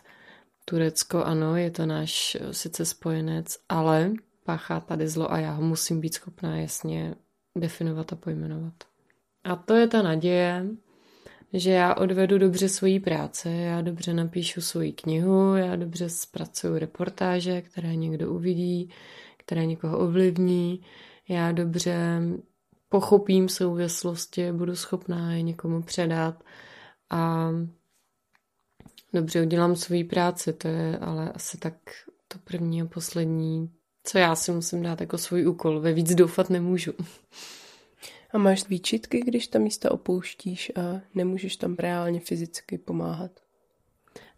Turecko 0.65 1.23
ano, 1.23 1.55
je 1.55 1.71
to 1.71 1.85
náš 1.85 2.37
eh, 2.41 2.53
sice 2.53 2.85
spojenec, 2.85 3.57
ale 3.69 4.11
páchá 4.43 4.79
tady 4.79 5.07
zlo 5.07 5.31
a 5.31 5.39
já 5.39 5.51
ho 5.51 5.61
musím 5.61 6.01
být 6.01 6.13
schopná 6.13 6.57
jasně 6.57 7.15
definovat 7.57 8.13
a 8.13 8.15
pojmenovat. 8.15 8.73
A 9.43 9.55
to 9.55 9.73
je 9.73 9.87
ta 9.87 10.01
naděje, 10.01 10.65
že 11.53 11.71
já 11.71 11.95
odvedu 11.95 12.37
dobře 12.37 12.69
svoji 12.69 12.99
práci, 12.99 13.49
já 13.49 13.81
dobře 13.81 14.13
napíšu 14.13 14.61
svoji 14.61 14.91
knihu, 14.91 15.55
já 15.55 15.75
dobře 15.75 16.09
zpracuju 16.09 16.77
reportáže, 16.77 17.61
které 17.61 17.95
někdo 17.95 18.31
uvidí, 18.31 18.89
které 19.37 19.65
někoho 19.65 19.99
ovlivní, 19.99 20.81
já 21.31 21.51
dobře 21.51 22.21
pochopím 22.89 23.49
souvislosti, 23.49 24.51
budu 24.51 24.75
schopná 24.75 25.33
je 25.33 25.41
někomu 25.41 25.81
předat 25.81 26.43
a 27.09 27.49
dobře 29.13 29.41
udělám 29.41 29.75
svoji 29.75 30.03
práci, 30.03 30.53
to 30.53 30.67
je 30.67 30.97
ale 30.97 31.31
asi 31.31 31.57
tak 31.57 31.73
to 32.27 32.39
první 32.43 32.81
a 32.81 32.85
poslední, 32.85 33.71
co 34.03 34.17
já 34.17 34.35
si 34.35 34.51
musím 34.51 34.83
dát 34.83 35.01
jako 35.01 35.17
svůj 35.17 35.47
úkol. 35.47 35.79
Ve 35.79 35.93
víc 35.93 36.15
doufat 36.15 36.49
nemůžu. 36.49 36.91
A 38.33 38.37
máš 38.37 38.67
výčitky, 38.67 39.19
když 39.19 39.47
ta 39.47 39.59
místa 39.59 39.91
opouštíš 39.91 40.71
a 40.75 41.01
nemůžeš 41.13 41.55
tam 41.57 41.75
reálně 41.79 42.19
fyzicky 42.19 42.77
pomáhat? 42.77 43.31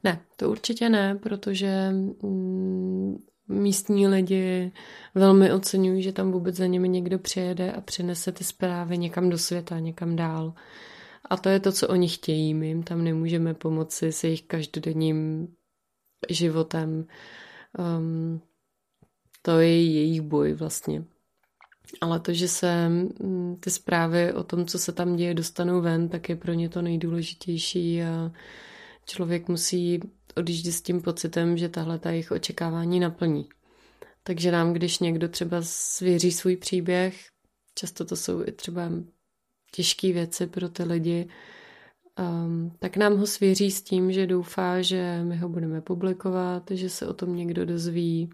Ne, 0.04 0.22
to 0.36 0.52
určitě 0.52 0.90
ne, 0.90 1.16
protože 1.16 1.90
mm, 2.22 3.24
místní 3.54 4.08
lidi 4.08 4.72
velmi 5.16 5.52
oceňují, 5.52 6.04
že 6.04 6.12
tam 6.12 6.32
vůbec 6.32 6.56
za 6.56 6.66
nimi 6.66 6.90
někdo 6.90 7.20
přijede 7.20 7.72
a 7.72 7.82
přinese 7.82 8.32
ty 8.32 8.44
zprávy 8.44 8.98
někam 8.98 9.30
do 9.30 9.38
světa, 9.38 9.80
někam 9.80 10.16
dál. 10.16 10.54
A 11.30 11.38
to 11.38 11.50
je 11.50 11.60
to, 11.60 11.72
co 11.72 11.88
oni 11.88 12.10
chtějí. 12.10 12.54
My 12.54 12.68
jim 12.68 12.84
tam 12.84 13.04
nemůžeme 13.04 13.54
pomoci 13.54 14.12
s 14.12 14.24
jejich 14.24 14.44
každodenním 14.44 15.48
životem. 16.30 17.06
Um, 17.98 18.42
to 19.42 19.60
je 19.60 19.84
jejich 19.84 20.22
boj 20.22 20.54
vlastně. 20.54 21.04
Ale 22.02 22.20
to, 22.20 22.34
že 22.34 22.48
se 22.48 22.90
mm, 22.90 23.58
ty 23.60 23.72
zprávy 23.72 24.34
o 24.34 24.44
tom, 24.44 24.66
co 24.66 24.80
se 24.80 24.92
tam 24.92 25.16
děje, 25.16 25.34
dostanou 25.34 25.82
ven, 25.82 26.10
tak 26.10 26.30
je 26.30 26.36
pro 26.36 26.54
ně 26.54 26.70
to 26.70 26.82
nejdůležitější 26.82 28.04
a 28.04 28.32
člověk 29.06 29.48
musí 29.48 30.00
odjíždět 30.36 30.74
s 30.74 30.82
tím 30.82 31.02
pocitem, 31.02 31.58
že 31.58 31.70
tahle 31.70 32.00
ta 32.00 32.10
jejich 32.10 32.32
očekávání 32.32 33.00
naplní. 33.00 33.50
Takže 34.24 34.52
nám, 34.52 34.74
když 34.74 35.00
někdo 35.00 35.28
třeba 35.30 35.58
svěří 35.62 36.32
svůj 36.32 36.58
příběh, 36.58 37.16
často 37.76 38.06
to 38.06 38.16
jsou 38.16 38.44
i 38.46 38.52
třeba 38.52 38.92
těžké 39.72 40.14
věci 40.14 40.48
pro 40.48 40.70
ty 40.70 40.84
lidi, 40.84 41.28
um, 42.20 42.72
tak 42.80 42.98
nám 42.98 43.18
ho 43.18 43.28
svěří 43.28 43.72
s 43.72 43.82
tím, 43.82 44.12
že 44.12 44.28
doufá, 44.28 44.82
že 44.82 45.24
my 45.24 45.38
ho 45.38 45.50
budeme 45.50 45.82
publikovat, 45.82 46.72
že 46.72 46.90
se 46.90 47.08
o 47.08 47.14
tom 47.14 47.36
někdo 47.36 47.66
dozví, 47.66 48.30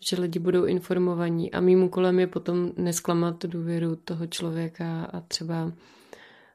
že 0.00 0.20
lidi 0.20 0.38
budou 0.38 0.64
informovaní 0.64 1.52
a 1.52 1.60
mým 1.60 1.82
úkolem 1.82 2.20
je 2.20 2.26
potom 2.26 2.72
nesklamat 2.76 3.44
důvěru 3.44 3.96
toho 3.96 4.26
člověka 4.26 5.04
a 5.04 5.20
třeba 5.20 5.72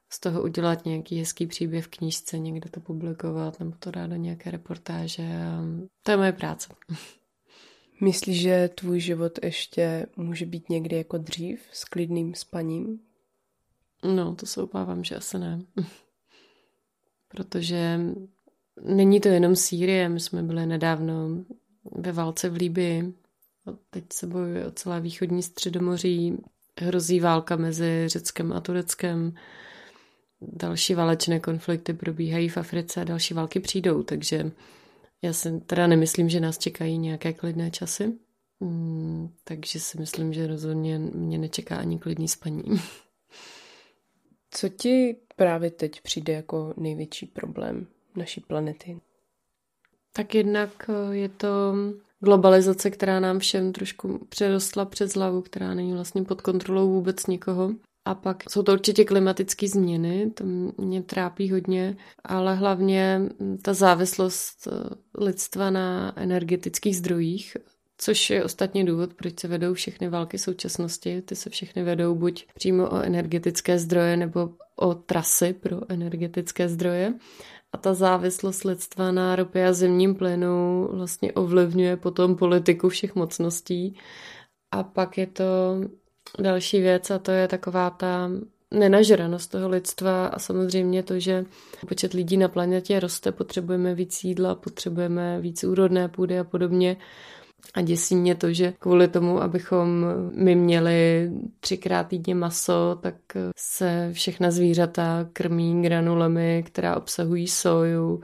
z 0.09 0.19
toho 0.19 0.41
udělat 0.41 0.85
nějaký 0.85 1.19
hezký 1.19 1.47
příběh 1.47 1.85
v 1.85 1.87
knížce, 1.87 2.39
někde 2.39 2.69
to 2.69 2.79
publikovat 2.79 3.59
nebo 3.59 3.71
to 3.79 3.91
dát 3.91 4.07
do 4.07 4.15
nějaké 4.15 4.51
reportáže. 4.51 5.29
To 6.03 6.11
je 6.11 6.17
moje 6.17 6.31
práce. 6.31 6.69
Myslíš, 8.01 8.41
že 8.41 8.69
tvůj 8.75 8.99
život 8.99 9.39
ještě 9.43 10.05
může 10.15 10.45
být 10.45 10.69
někdy 10.69 10.95
jako 10.95 11.17
dřív 11.17 11.61
s 11.71 11.85
klidným 11.85 12.35
spaním? 12.35 12.99
No, 14.03 14.35
to 14.35 14.45
se 14.45 14.61
obávám, 14.61 15.03
že 15.03 15.15
asi 15.15 15.39
ne. 15.39 15.61
Protože 17.27 17.99
není 18.81 19.19
to 19.19 19.27
jenom 19.27 19.55
Sýrie, 19.55 20.09
my 20.09 20.19
jsme 20.19 20.43
byli 20.43 20.65
nedávno 20.65 21.43
ve 21.91 22.11
válce 22.11 22.49
v 22.49 22.55
Líbii. 22.55 23.13
Teď 23.89 24.03
se 24.13 24.27
bojuje 24.27 24.65
o 24.65 24.71
celé 24.71 25.01
východní 25.01 25.43
středomoří. 25.43 26.37
Hrozí 26.79 27.19
válka 27.19 27.55
mezi 27.55 28.03
Řeckem 28.07 28.53
a 28.53 28.59
Tureckem. 28.59 29.33
Další 30.41 30.95
válečné 30.95 31.39
konflikty 31.39 31.93
probíhají 31.93 32.49
v 32.49 32.57
Africe 32.57 33.01
a 33.01 33.03
další 33.03 33.33
války 33.33 33.59
přijdou, 33.59 34.03
takže 34.03 34.51
já 35.21 35.33
si 35.33 35.59
teda 35.59 35.87
nemyslím, 35.87 36.29
že 36.29 36.39
nás 36.39 36.57
čekají 36.57 36.97
nějaké 36.97 37.33
klidné 37.33 37.71
časy. 37.71 38.13
Mm, 38.59 39.29
takže 39.43 39.79
si 39.79 39.99
myslím, 39.99 40.33
že 40.33 40.47
rozhodně 40.47 40.99
mě 40.99 41.37
nečeká 41.37 41.77
ani 41.77 41.99
klidný 41.99 42.27
spaní. 42.27 42.63
Co 44.51 44.69
ti 44.69 45.15
právě 45.35 45.71
teď 45.71 46.01
přijde 46.01 46.33
jako 46.33 46.73
největší 46.77 47.25
problém 47.25 47.87
naší 48.15 48.41
planety? 48.41 48.99
Tak 50.13 50.35
jednak 50.35 50.89
eh, 50.89 51.15
je 51.15 51.29
to 51.29 51.75
globalizace, 52.19 52.91
která 52.91 53.19
nám 53.19 53.39
všem 53.39 53.73
trošku 53.73 54.25
přerostla 54.29 54.85
před 54.85 55.15
hlavu, 55.15 55.41
která 55.41 55.73
není 55.73 55.93
vlastně 55.93 56.23
pod 56.23 56.41
kontrolou 56.41 56.89
vůbec 56.89 57.27
nikoho. 57.27 57.71
A 58.09 58.15
pak 58.15 58.49
jsou 58.49 58.63
to 58.63 58.73
určitě 58.73 59.05
klimatické 59.05 59.67
změny, 59.67 60.31
to 60.31 60.43
mě 60.77 61.03
trápí 61.03 61.51
hodně, 61.51 61.97
ale 62.23 62.55
hlavně 62.55 63.21
ta 63.61 63.73
závislost 63.73 64.67
eh, 64.67 64.95
lidstva 65.23 65.69
na 65.69 66.13
energetických 66.15 66.97
zdrojích, 66.97 67.57
což 67.97 68.29
je 68.29 68.43
ostatně 68.43 68.85
důvod, 68.85 69.13
proč 69.13 69.39
se 69.39 69.47
vedou 69.47 69.73
všechny 69.73 70.09
války 70.09 70.37
současnosti. 70.37 71.21
Ty 71.21 71.35
se 71.35 71.49
všechny 71.49 71.83
vedou 71.83 72.15
buď 72.15 72.47
přímo 72.53 72.89
o 72.89 73.01
energetické 73.01 73.79
zdroje 73.79 74.17
nebo 74.17 74.49
o 74.75 74.93
trasy 74.93 75.53
pro 75.53 75.91
energetické 75.91 76.69
zdroje. 76.69 77.13
A 77.71 77.77
ta 77.77 77.93
závislost 77.93 78.63
lidstva 78.63 79.11
na 79.11 79.35
ropě 79.35 79.67
a 79.67 79.73
zemním 79.73 80.15
plynu 80.15 80.87
vlastně 80.91 81.33
ovlivňuje 81.33 81.97
potom 81.97 82.35
politiku 82.35 82.89
všech 82.89 83.15
mocností. 83.15 83.95
A 84.71 84.83
pak 84.83 85.17
je 85.17 85.27
to 85.27 85.43
další 86.39 86.81
věc 86.81 87.11
a 87.11 87.19
to 87.19 87.31
je 87.31 87.47
taková 87.47 87.89
ta 87.89 88.29
nenažranost 88.73 89.51
toho 89.51 89.69
lidstva 89.69 90.25
a 90.25 90.39
samozřejmě 90.39 91.03
to, 91.03 91.19
že 91.19 91.45
počet 91.87 92.13
lidí 92.13 92.37
na 92.37 92.47
planetě 92.47 92.99
roste, 92.99 93.31
potřebujeme 93.31 93.95
víc 93.95 94.23
jídla, 94.23 94.55
potřebujeme 94.55 95.41
víc 95.41 95.63
úrodné 95.63 96.07
půdy 96.07 96.39
a 96.39 96.43
podobně. 96.43 96.97
A 97.73 97.81
děsí 97.81 98.15
mě 98.15 98.35
to, 98.35 98.53
že 98.53 98.73
kvůli 98.79 99.07
tomu, 99.07 99.41
abychom 99.41 100.05
my 100.33 100.55
měli 100.55 101.31
třikrát 101.59 102.07
týdně 102.07 102.35
maso, 102.35 102.99
tak 103.01 103.15
se 103.57 104.09
všechna 104.13 104.51
zvířata 104.51 105.29
krmí 105.33 105.81
granulemi, 105.81 106.63
která 106.67 106.97
obsahují 106.97 107.47
soju. 107.47 108.21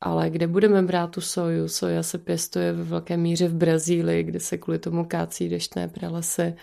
Ale 0.00 0.30
kde 0.30 0.46
budeme 0.46 0.82
brát 0.82 1.10
tu 1.10 1.20
soju? 1.20 1.68
Soja 1.68 2.02
se 2.02 2.18
pěstuje 2.18 2.72
ve 2.72 2.84
velké 2.84 3.16
míře 3.16 3.48
v 3.48 3.54
Brazílii, 3.54 4.22
kde 4.22 4.40
se 4.40 4.58
kvůli 4.58 4.78
tomu 4.78 5.04
kácí 5.04 5.48
deštné 5.48 5.88
pralesy. 5.88 6.54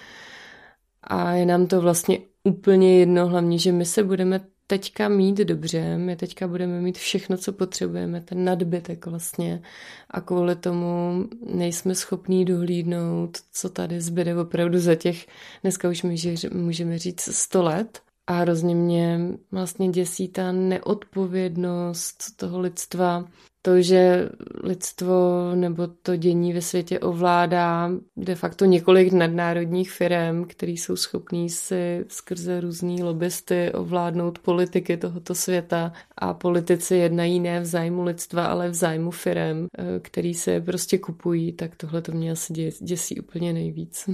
A 1.03 1.31
je 1.31 1.45
nám 1.45 1.67
to 1.67 1.81
vlastně 1.81 2.19
úplně 2.43 2.99
jedno, 2.99 3.27
hlavně, 3.27 3.59
že 3.59 3.71
my 3.71 3.85
se 3.85 4.03
budeme 4.03 4.41
teďka 4.67 5.09
mít 5.09 5.37
dobře, 5.37 5.97
my 5.97 6.15
teďka 6.15 6.47
budeme 6.47 6.81
mít 6.81 6.97
všechno, 6.97 7.37
co 7.37 7.53
potřebujeme, 7.53 8.21
ten 8.21 8.43
nadbytek 8.43 9.05
vlastně. 9.05 9.61
A 10.09 10.21
kvůli 10.21 10.55
tomu 10.55 11.25
nejsme 11.53 11.95
schopní 11.95 12.45
dohlídnout, 12.45 13.37
co 13.51 13.69
tady 13.69 14.01
zbyde 14.01 14.35
opravdu 14.35 14.79
za 14.79 14.95
těch, 14.95 15.27
dneska 15.61 15.89
už 15.89 16.05
můžeme 16.51 16.97
říct 16.97 17.21
100 17.21 17.63
let 17.63 18.01
a 18.29 18.33
hrozně 18.33 18.75
mě 18.75 19.19
vlastně 19.51 19.89
děsí 19.89 20.27
ta 20.27 20.51
neodpovědnost 20.51 22.23
toho 22.35 22.59
lidstva, 22.59 23.25
to, 23.61 23.81
že 23.81 24.29
lidstvo 24.63 25.15
nebo 25.55 25.87
to 25.87 26.15
dění 26.15 26.53
ve 26.53 26.61
světě 26.61 26.99
ovládá 26.99 27.91
de 28.17 28.35
facto 28.35 28.65
několik 28.65 29.13
nadnárodních 29.13 29.91
firm, 29.91 30.45
které 30.45 30.71
jsou 30.71 30.95
schopní 30.95 31.49
si 31.49 32.05
skrze 32.07 32.61
různý 32.61 33.03
lobbysty 33.03 33.71
ovládnout 33.71 34.39
politiky 34.39 34.97
tohoto 34.97 35.35
světa 35.35 35.93
a 36.17 36.33
politici 36.33 36.95
jednají 36.95 37.39
ne 37.39 37.59
v 37.59 37.65
zájmu 37.65 38.03
lidstva, 38.03 38.45
ale 38.45 38.69
v 38.69 38.73
zájmu 38.73 39.11
firm, 39.11 39.67
eh, 39.77 39.99
který 39.99 40.33
se 40.33 40.61
prostě 40.61 40.97
kupují, 40.97 41.53
tak 41.53 41.75
tohle 41.75 42.01
to 42.01 42.11
mě 42.11 42.31
asi 42.31 42.53
děsí 42.81 43.19
úplně 43.19 43.53
nejvíc. 43.53 44.09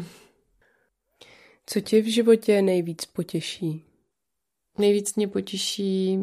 Co 1.66 1.82
tě 1.82 2.02
v 2.02 2.06
životě 2.06 2.62
nejvíc 2.62 3.06
potěší? 3.06 3.84
Nejvíc 4.78 5.16
mě 5.16 5.28
potěší 5.28 6.20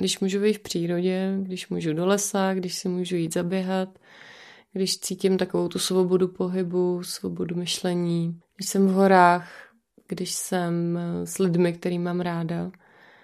když 0.00 0.20
můžu 0.20 0.40
být 0.40 0.52
v 0.52 0.60
přírodě, 0.60 1.34
když 1.42 1.68
můžu 1.68 1.92
do 1.92 2.06
lesa, 2.06 2.54
když 2.54 2.74
si 2.74 2.88
můžu 2.88 3.16
jít 3.16 3.34
zaběhat, 3.34 3.88
když 4.72 4.98
cítím 4.98 5.38
takovou 5.38 5.68
tu 5.68 5.78
svobodu 5.78 6.28
pohybu, 6.28 7.02
svobodu 7.02 7.56
myšlení, 7.56 8.40
když 8.56 8.68
jsem 8.68 8.86
v 8.86 8.90
horách, 8.90 9.48
když 10.08 10.30
jsem 10.30 10.98
eh, 10.98 11.26
s 11.26 11.38
lidmi, 11.38 11.72
který 11.72 11.98
mám 11.98 12.20
ráda, 12.20 12.70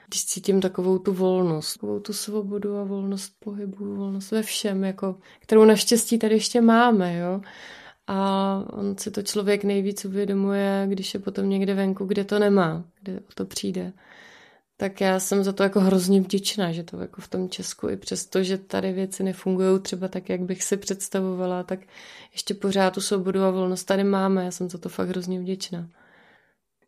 když 0.08 0.24
cítím 0.24 0.60
takovou 0.60 0.98
tu 0.98 1.12
volnost, 1.12 1.74
takovou 1.74 2.00
tu 2.00 2.12
svobodu 2.12 2.76
a 2.76 2.84
volnost 2.84 3.32
pohybu, 3.38 3.94
volnost 3.94 4.30
ve 4.30 4.42
všem, 4.42 4.84
jako, 4.84 5.16
kterou 5.40 5.64
naštěstí 5.64 6.18
tady 6.18 6.34
ještě 6.34 6.60
máme, 6.60 7.18
jo. 7.18 7.40
A 8.06 8.64
on 8.72 8.98
si 8.98 9.10
to 9.10 9.22
člověk 9.22 9.64
nejvíc 9.64 10.04
uvědomuje, 10.04 10.86
když 10.88 11.14
je 11.14 11.20
potom 11.20 11.48
někde 11.48 11.74
venku, 11.74 12.04
kde 12.04 12.24
to 12.24 12.38
nemá, 12.38 12.84
kde 13.00 13.20
o 13.20 13.32
to 13.34 13.44
přijde 13.44 13.92
tak 14.76 15.00
já 15.00 15.20
jsem 15.20 15.44
za 15.44 15.52
to 15.52 15.62
jako 15.62 15.80
hrozně 15.80 16.20
vděčná, 16.20 16.72
že 16.72 16.82
to 16.82 17.00
jako 17.00 17.20
v 17.20 17.28
tom 17.28 17.48
Česku 17.48 17.88
i 17.88 17.96
přesto, 17.96 18.42
že 18.42 18.58
tady 18.58 18.92
věci 18.92 19.22
nefungují 19.22 19.80
třeba 19.80 20.08
tak, 20.08 20.28
jak 20.28 20.40
bych 20.40 20.62
si 20.62 20.76
představovala, 20.76 21.62
tak 21.62 21.80
ještě 22.32 22.54
pořád 22.54 22.94
tu 22.94 23.00
svobodu 23.00 23.42
a 23.42 23.50
volnost 23.50 23.84
tady 23.84 24.04
máme. 24.04 24.44
Já 24.44 24.50
jsem 24.50 24.68
za 24.68 24.78
to 24.78 24.88
fakt 24.88 25.08
hrozně 25.08 25.40
vděčná. 25.40 25.88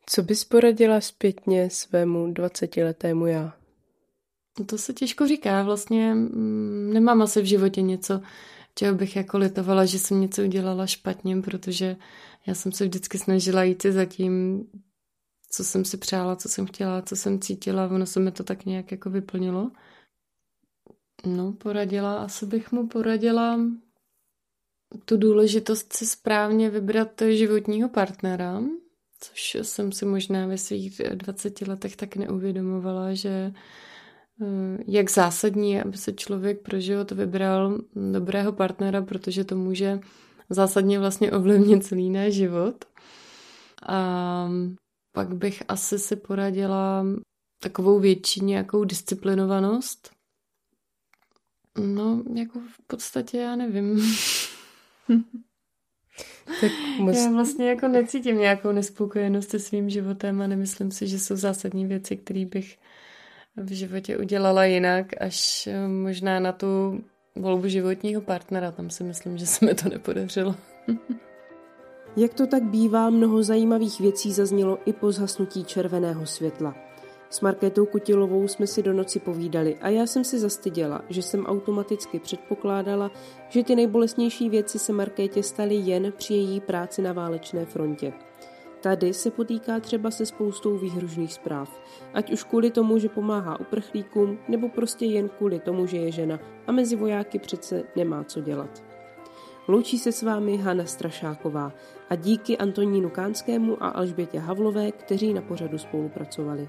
Co 0.06 0.22
bys 0.22 0.44
poradila 0.44 1.00
zpětně 1.00 1.70
svému 1.70 2.26
20-letému 2.26 3.26
já? 3.26 3.52
No 4.58 4.64
to 4.64 4.78
se 4.78 4.92
těžko 4.92 5.26
říká. 5.26 5.62
Vlastně 5.62 6.14
mm, 6.14 6.90
nemám 6.92 7.22
asi 7.22 7.42
v 7.42 7.44
životě 7.44 7.82
něco, 7.82 8.20
čeho 8.74 8.94
bych 8.94 9.16
jako 9.16 9.38
litovala, 9.38 9.84
že 9.84 9.98
jsem 9.98 10.20
něco 10.20 10.42
udělala 10.42 10.86
špatně, 10.86 11.36
protože 11.42 11.96
já 12.46 12.54
jsem 12.54 12.72
se 12.72 12.84
vždycky 12.84 13.18
snažila 13.18 13.62
jít 13.62 13.82
si 13.82 13.92
za 13.92 14.04
tím, 14.04 14.64
co 15.50 15.64
jsem 15.64 15.84
si 15.84 15.96
přála, 15.96 16.36
co 16.36 16.48
jsem 16.48 16.66
chtěla, 16.66 17.02
co 17.02 17.16
jsem 17.16 17.40
cítila, 17.40 17.86
ono 17.86 18.06
se 18.06 18.20
mi 18.20 18.32
to 18.32 18.44
tak 18.44 18.64
nějak 18.64 18.90
jako 18.90 19.10
vyplnilo. 19.10 19.70
No, 21.26 21.52
poradila, 21.52 22.18
asi 22.18 22.46
bych 22.46 22.72
mu 22.72 22.86
poradila 22.86 23.58
tu 25.04 25.16
důležitost 25.16 25.92
si 25.92 26.06
správně 26.06 26.70
vybrat 26.70 27.22
životního 27.30 27.88
partnera, 27.88 28.62
což 29.20 29.56
jsem 29.62 29.92
si 29.92 30.04
možná 30.04 30.46
ve 30.46 30.58
svých 30.58 31.00
20 31.14 31.60
letech 31.60 31.96
tak 31.96 32.16
neuvědomovala, 32.16 33.14
že 33.14 33.52
eh, 34.42 34.78
jak 34.86 35.10
zásadní 35.10 35.72
je, 35.72 35.82
aby 35.82 35.96
se 35.96 36.12
člověk 36.12 36.62
pro 36.62 36.80
život 36.80 37.10
vybral 37.10 37.78
dobrého 38.12 38.52
partnera, 38.52 39.02
protože 39.02 39.44
to 39.44 39.56
může 39.56 40.00
zásadně 40.50 40.98
vlastně 40.98 41.32
ovlivnit 41.32 41.86
celý 41.86 42.10
náš 42.10 42.32
život. 42.32 42.84
A 43.88 44.48
pak 45.18 45.34
bych 45.34 45.62
asi 45.68 45.98
si 45.98 46.16
poradila 46.16 47.06
takovou 47.62 47.98
větší 47.98 48.44
nějakou 48.44 48.84
disciplinovanost. 48.84 50.10
No, 51.78 52.22
jako 52.34 52.60
v 52.60 52.86
podstatě 52.86 53.38
já 53.38 53.56
nevím. 53.56 54.00
tak 56.60 56.70
moc... 56.98 57.16
Já 57.16 57.30
vlastně 57.30 57.68
jako 57.68 57.88
necítím 57.88 58.38
nějakou 58.38 58.72
nespokojenost 58.72 59.50
se 59.50 59.58
svým 59.58 59.90
životem 59.90 60.42
a 60.42 60.46
nemyslím 60.46 60.90
si, 60.90 61.08
že 61.08 61.18
jsou 61.18 61.36
zásadní 61.36 61.86
věci, 61.86 62.16
které 62.16 62.44
bych 62.44 62.78
v 63.56 63.72
životě 63.72 64.18
udělala 64.18 64.64
jinak, 64.64 65.06
až 65.22 65.66
eh, 65.66 65.88
možná 65.88 66.40
na 66.40 66.52
tu 66.52 67.00
volbu 67.36 67.68
životního 67.68 68.20
partnera. 68.20 68.72
Tam 68.72 68.90
si 68.90 69.04
myslím, 69.04 69.38
že 69.38 69.46
se 69.46 69.66
mi 69.66 69.74
to 69.74 69.88
nepodařilo. 69.88 70.54
Jak 72.20 72.34
to 72.34 72.46
tak 72.46 72.62
bývá, 72.62 73.10
mnoho 73.10 73.42
zajímavých 73.42 74.00
věcí 74.00 74.32
zaznělo 74.32 74.78
i 74.84 74.92
po 74.92 75.12
zhasnutí 75.12 75.64
červeného 75.64 76.26
světla. 76.26 76.74
S 77.30 77.40
Markétou 77.40 77.86
Kutilovou 77.86 78.48
jsme 78.48 78.66
si 78.66 78.82
do 78.82 78.92
noci 78.92 79.20
povídali 79.20 79.76
a 79.80 79.88
já 79.88 80.06
jsem 80.06 80.24
si 80.24 80.38
zastyděla, 80.38 81.02
že 81.08 81.22
jsem 81.22 81.46
automaticky 81.46 82.18
předpokládala, 82.18 83.10
že 83.48 83.64
ty 83.64 83.76
nejbolestnější 83.76 84.48
věci 84.48 84.78
se 84.78 84.92
Markétě 84.92 85.42
staly 85.42 85.74
jen 85.74 86.12
při 86.16 86.34
její 86.34 86.60
práci 86.60 87.02
na 87.02 87.12
válečné 87.12 87.64
frontě. 87.64 88.12
Tady 88.80 89.14
se 89.14 89.30
potýká 89.30 89.80
třeba 89.80 90.10
se 90.10 90.26
spoustou 90.26 90.78
výhružných 90.78 91.32
zpráv, 91.32 91.80
ať 92.14 92.32
už 92.32 92.44
kvůli 92.44 92.70
tomu, 92.70 92.98
že 92.98 93.08
pomáhá 93.08 93.60
uprchlíkům, 93.60 94.38
nebo 94.48 94.68
prostě 94.68 95.06
jen 95.06 95.28
kvůli 95.28 95.58
tomu, 95.58 95.86
že 95.86 95.96
je 95.96 96.12
žena 96.12 96.38
a 96.66 96.72
mezi 96.72 96.96
vojáky 96.96 97.38
přece 97.38 97.82
nemá 97.96 98.24
co 98.24 98.40
dělat. 98.40 98.87
Loučí 99.70 99.98
se 99.98 100.12
s 100.12 100.22
vámi 100.22 100.56
Hana 100.56 100.84
Strašáková 100.84 101.72
a 102.10 102.14
díky 102.14 102.58
Antonínu 102.58 103.10
Kánskému 103.10 103.82
a 103.82 103.88
Alžbětě 103.88 104.38
Havlové, 104.38 104.92
kteří 104.92 105.32
na 105.32 105.42
pořadu 105.42 105.78
spolupracovali. 105.78 106.68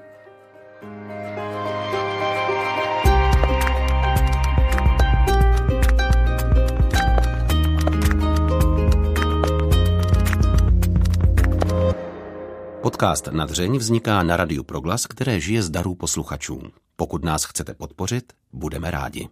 Podcast 12.82 13.28
na 13.28 13.46
dřeň 13.46 13.78
vzniká 13.78 14.24
na 14.24 14.38
Radiu 14.38 14.64
Proglas, 14.64 15.08
které 15.08 15.40
žije 15.40 15.64
z 15.64 15.70
darů 15.70 15.96
posluchačů. 15.96 16.62
Pokud 16.96 17.26
nás 17.26 17.46
chcete 17.46 17.74
podpořit, 17.74 18.34
budeme 18.54 18.92
rádi. 18.92 19.30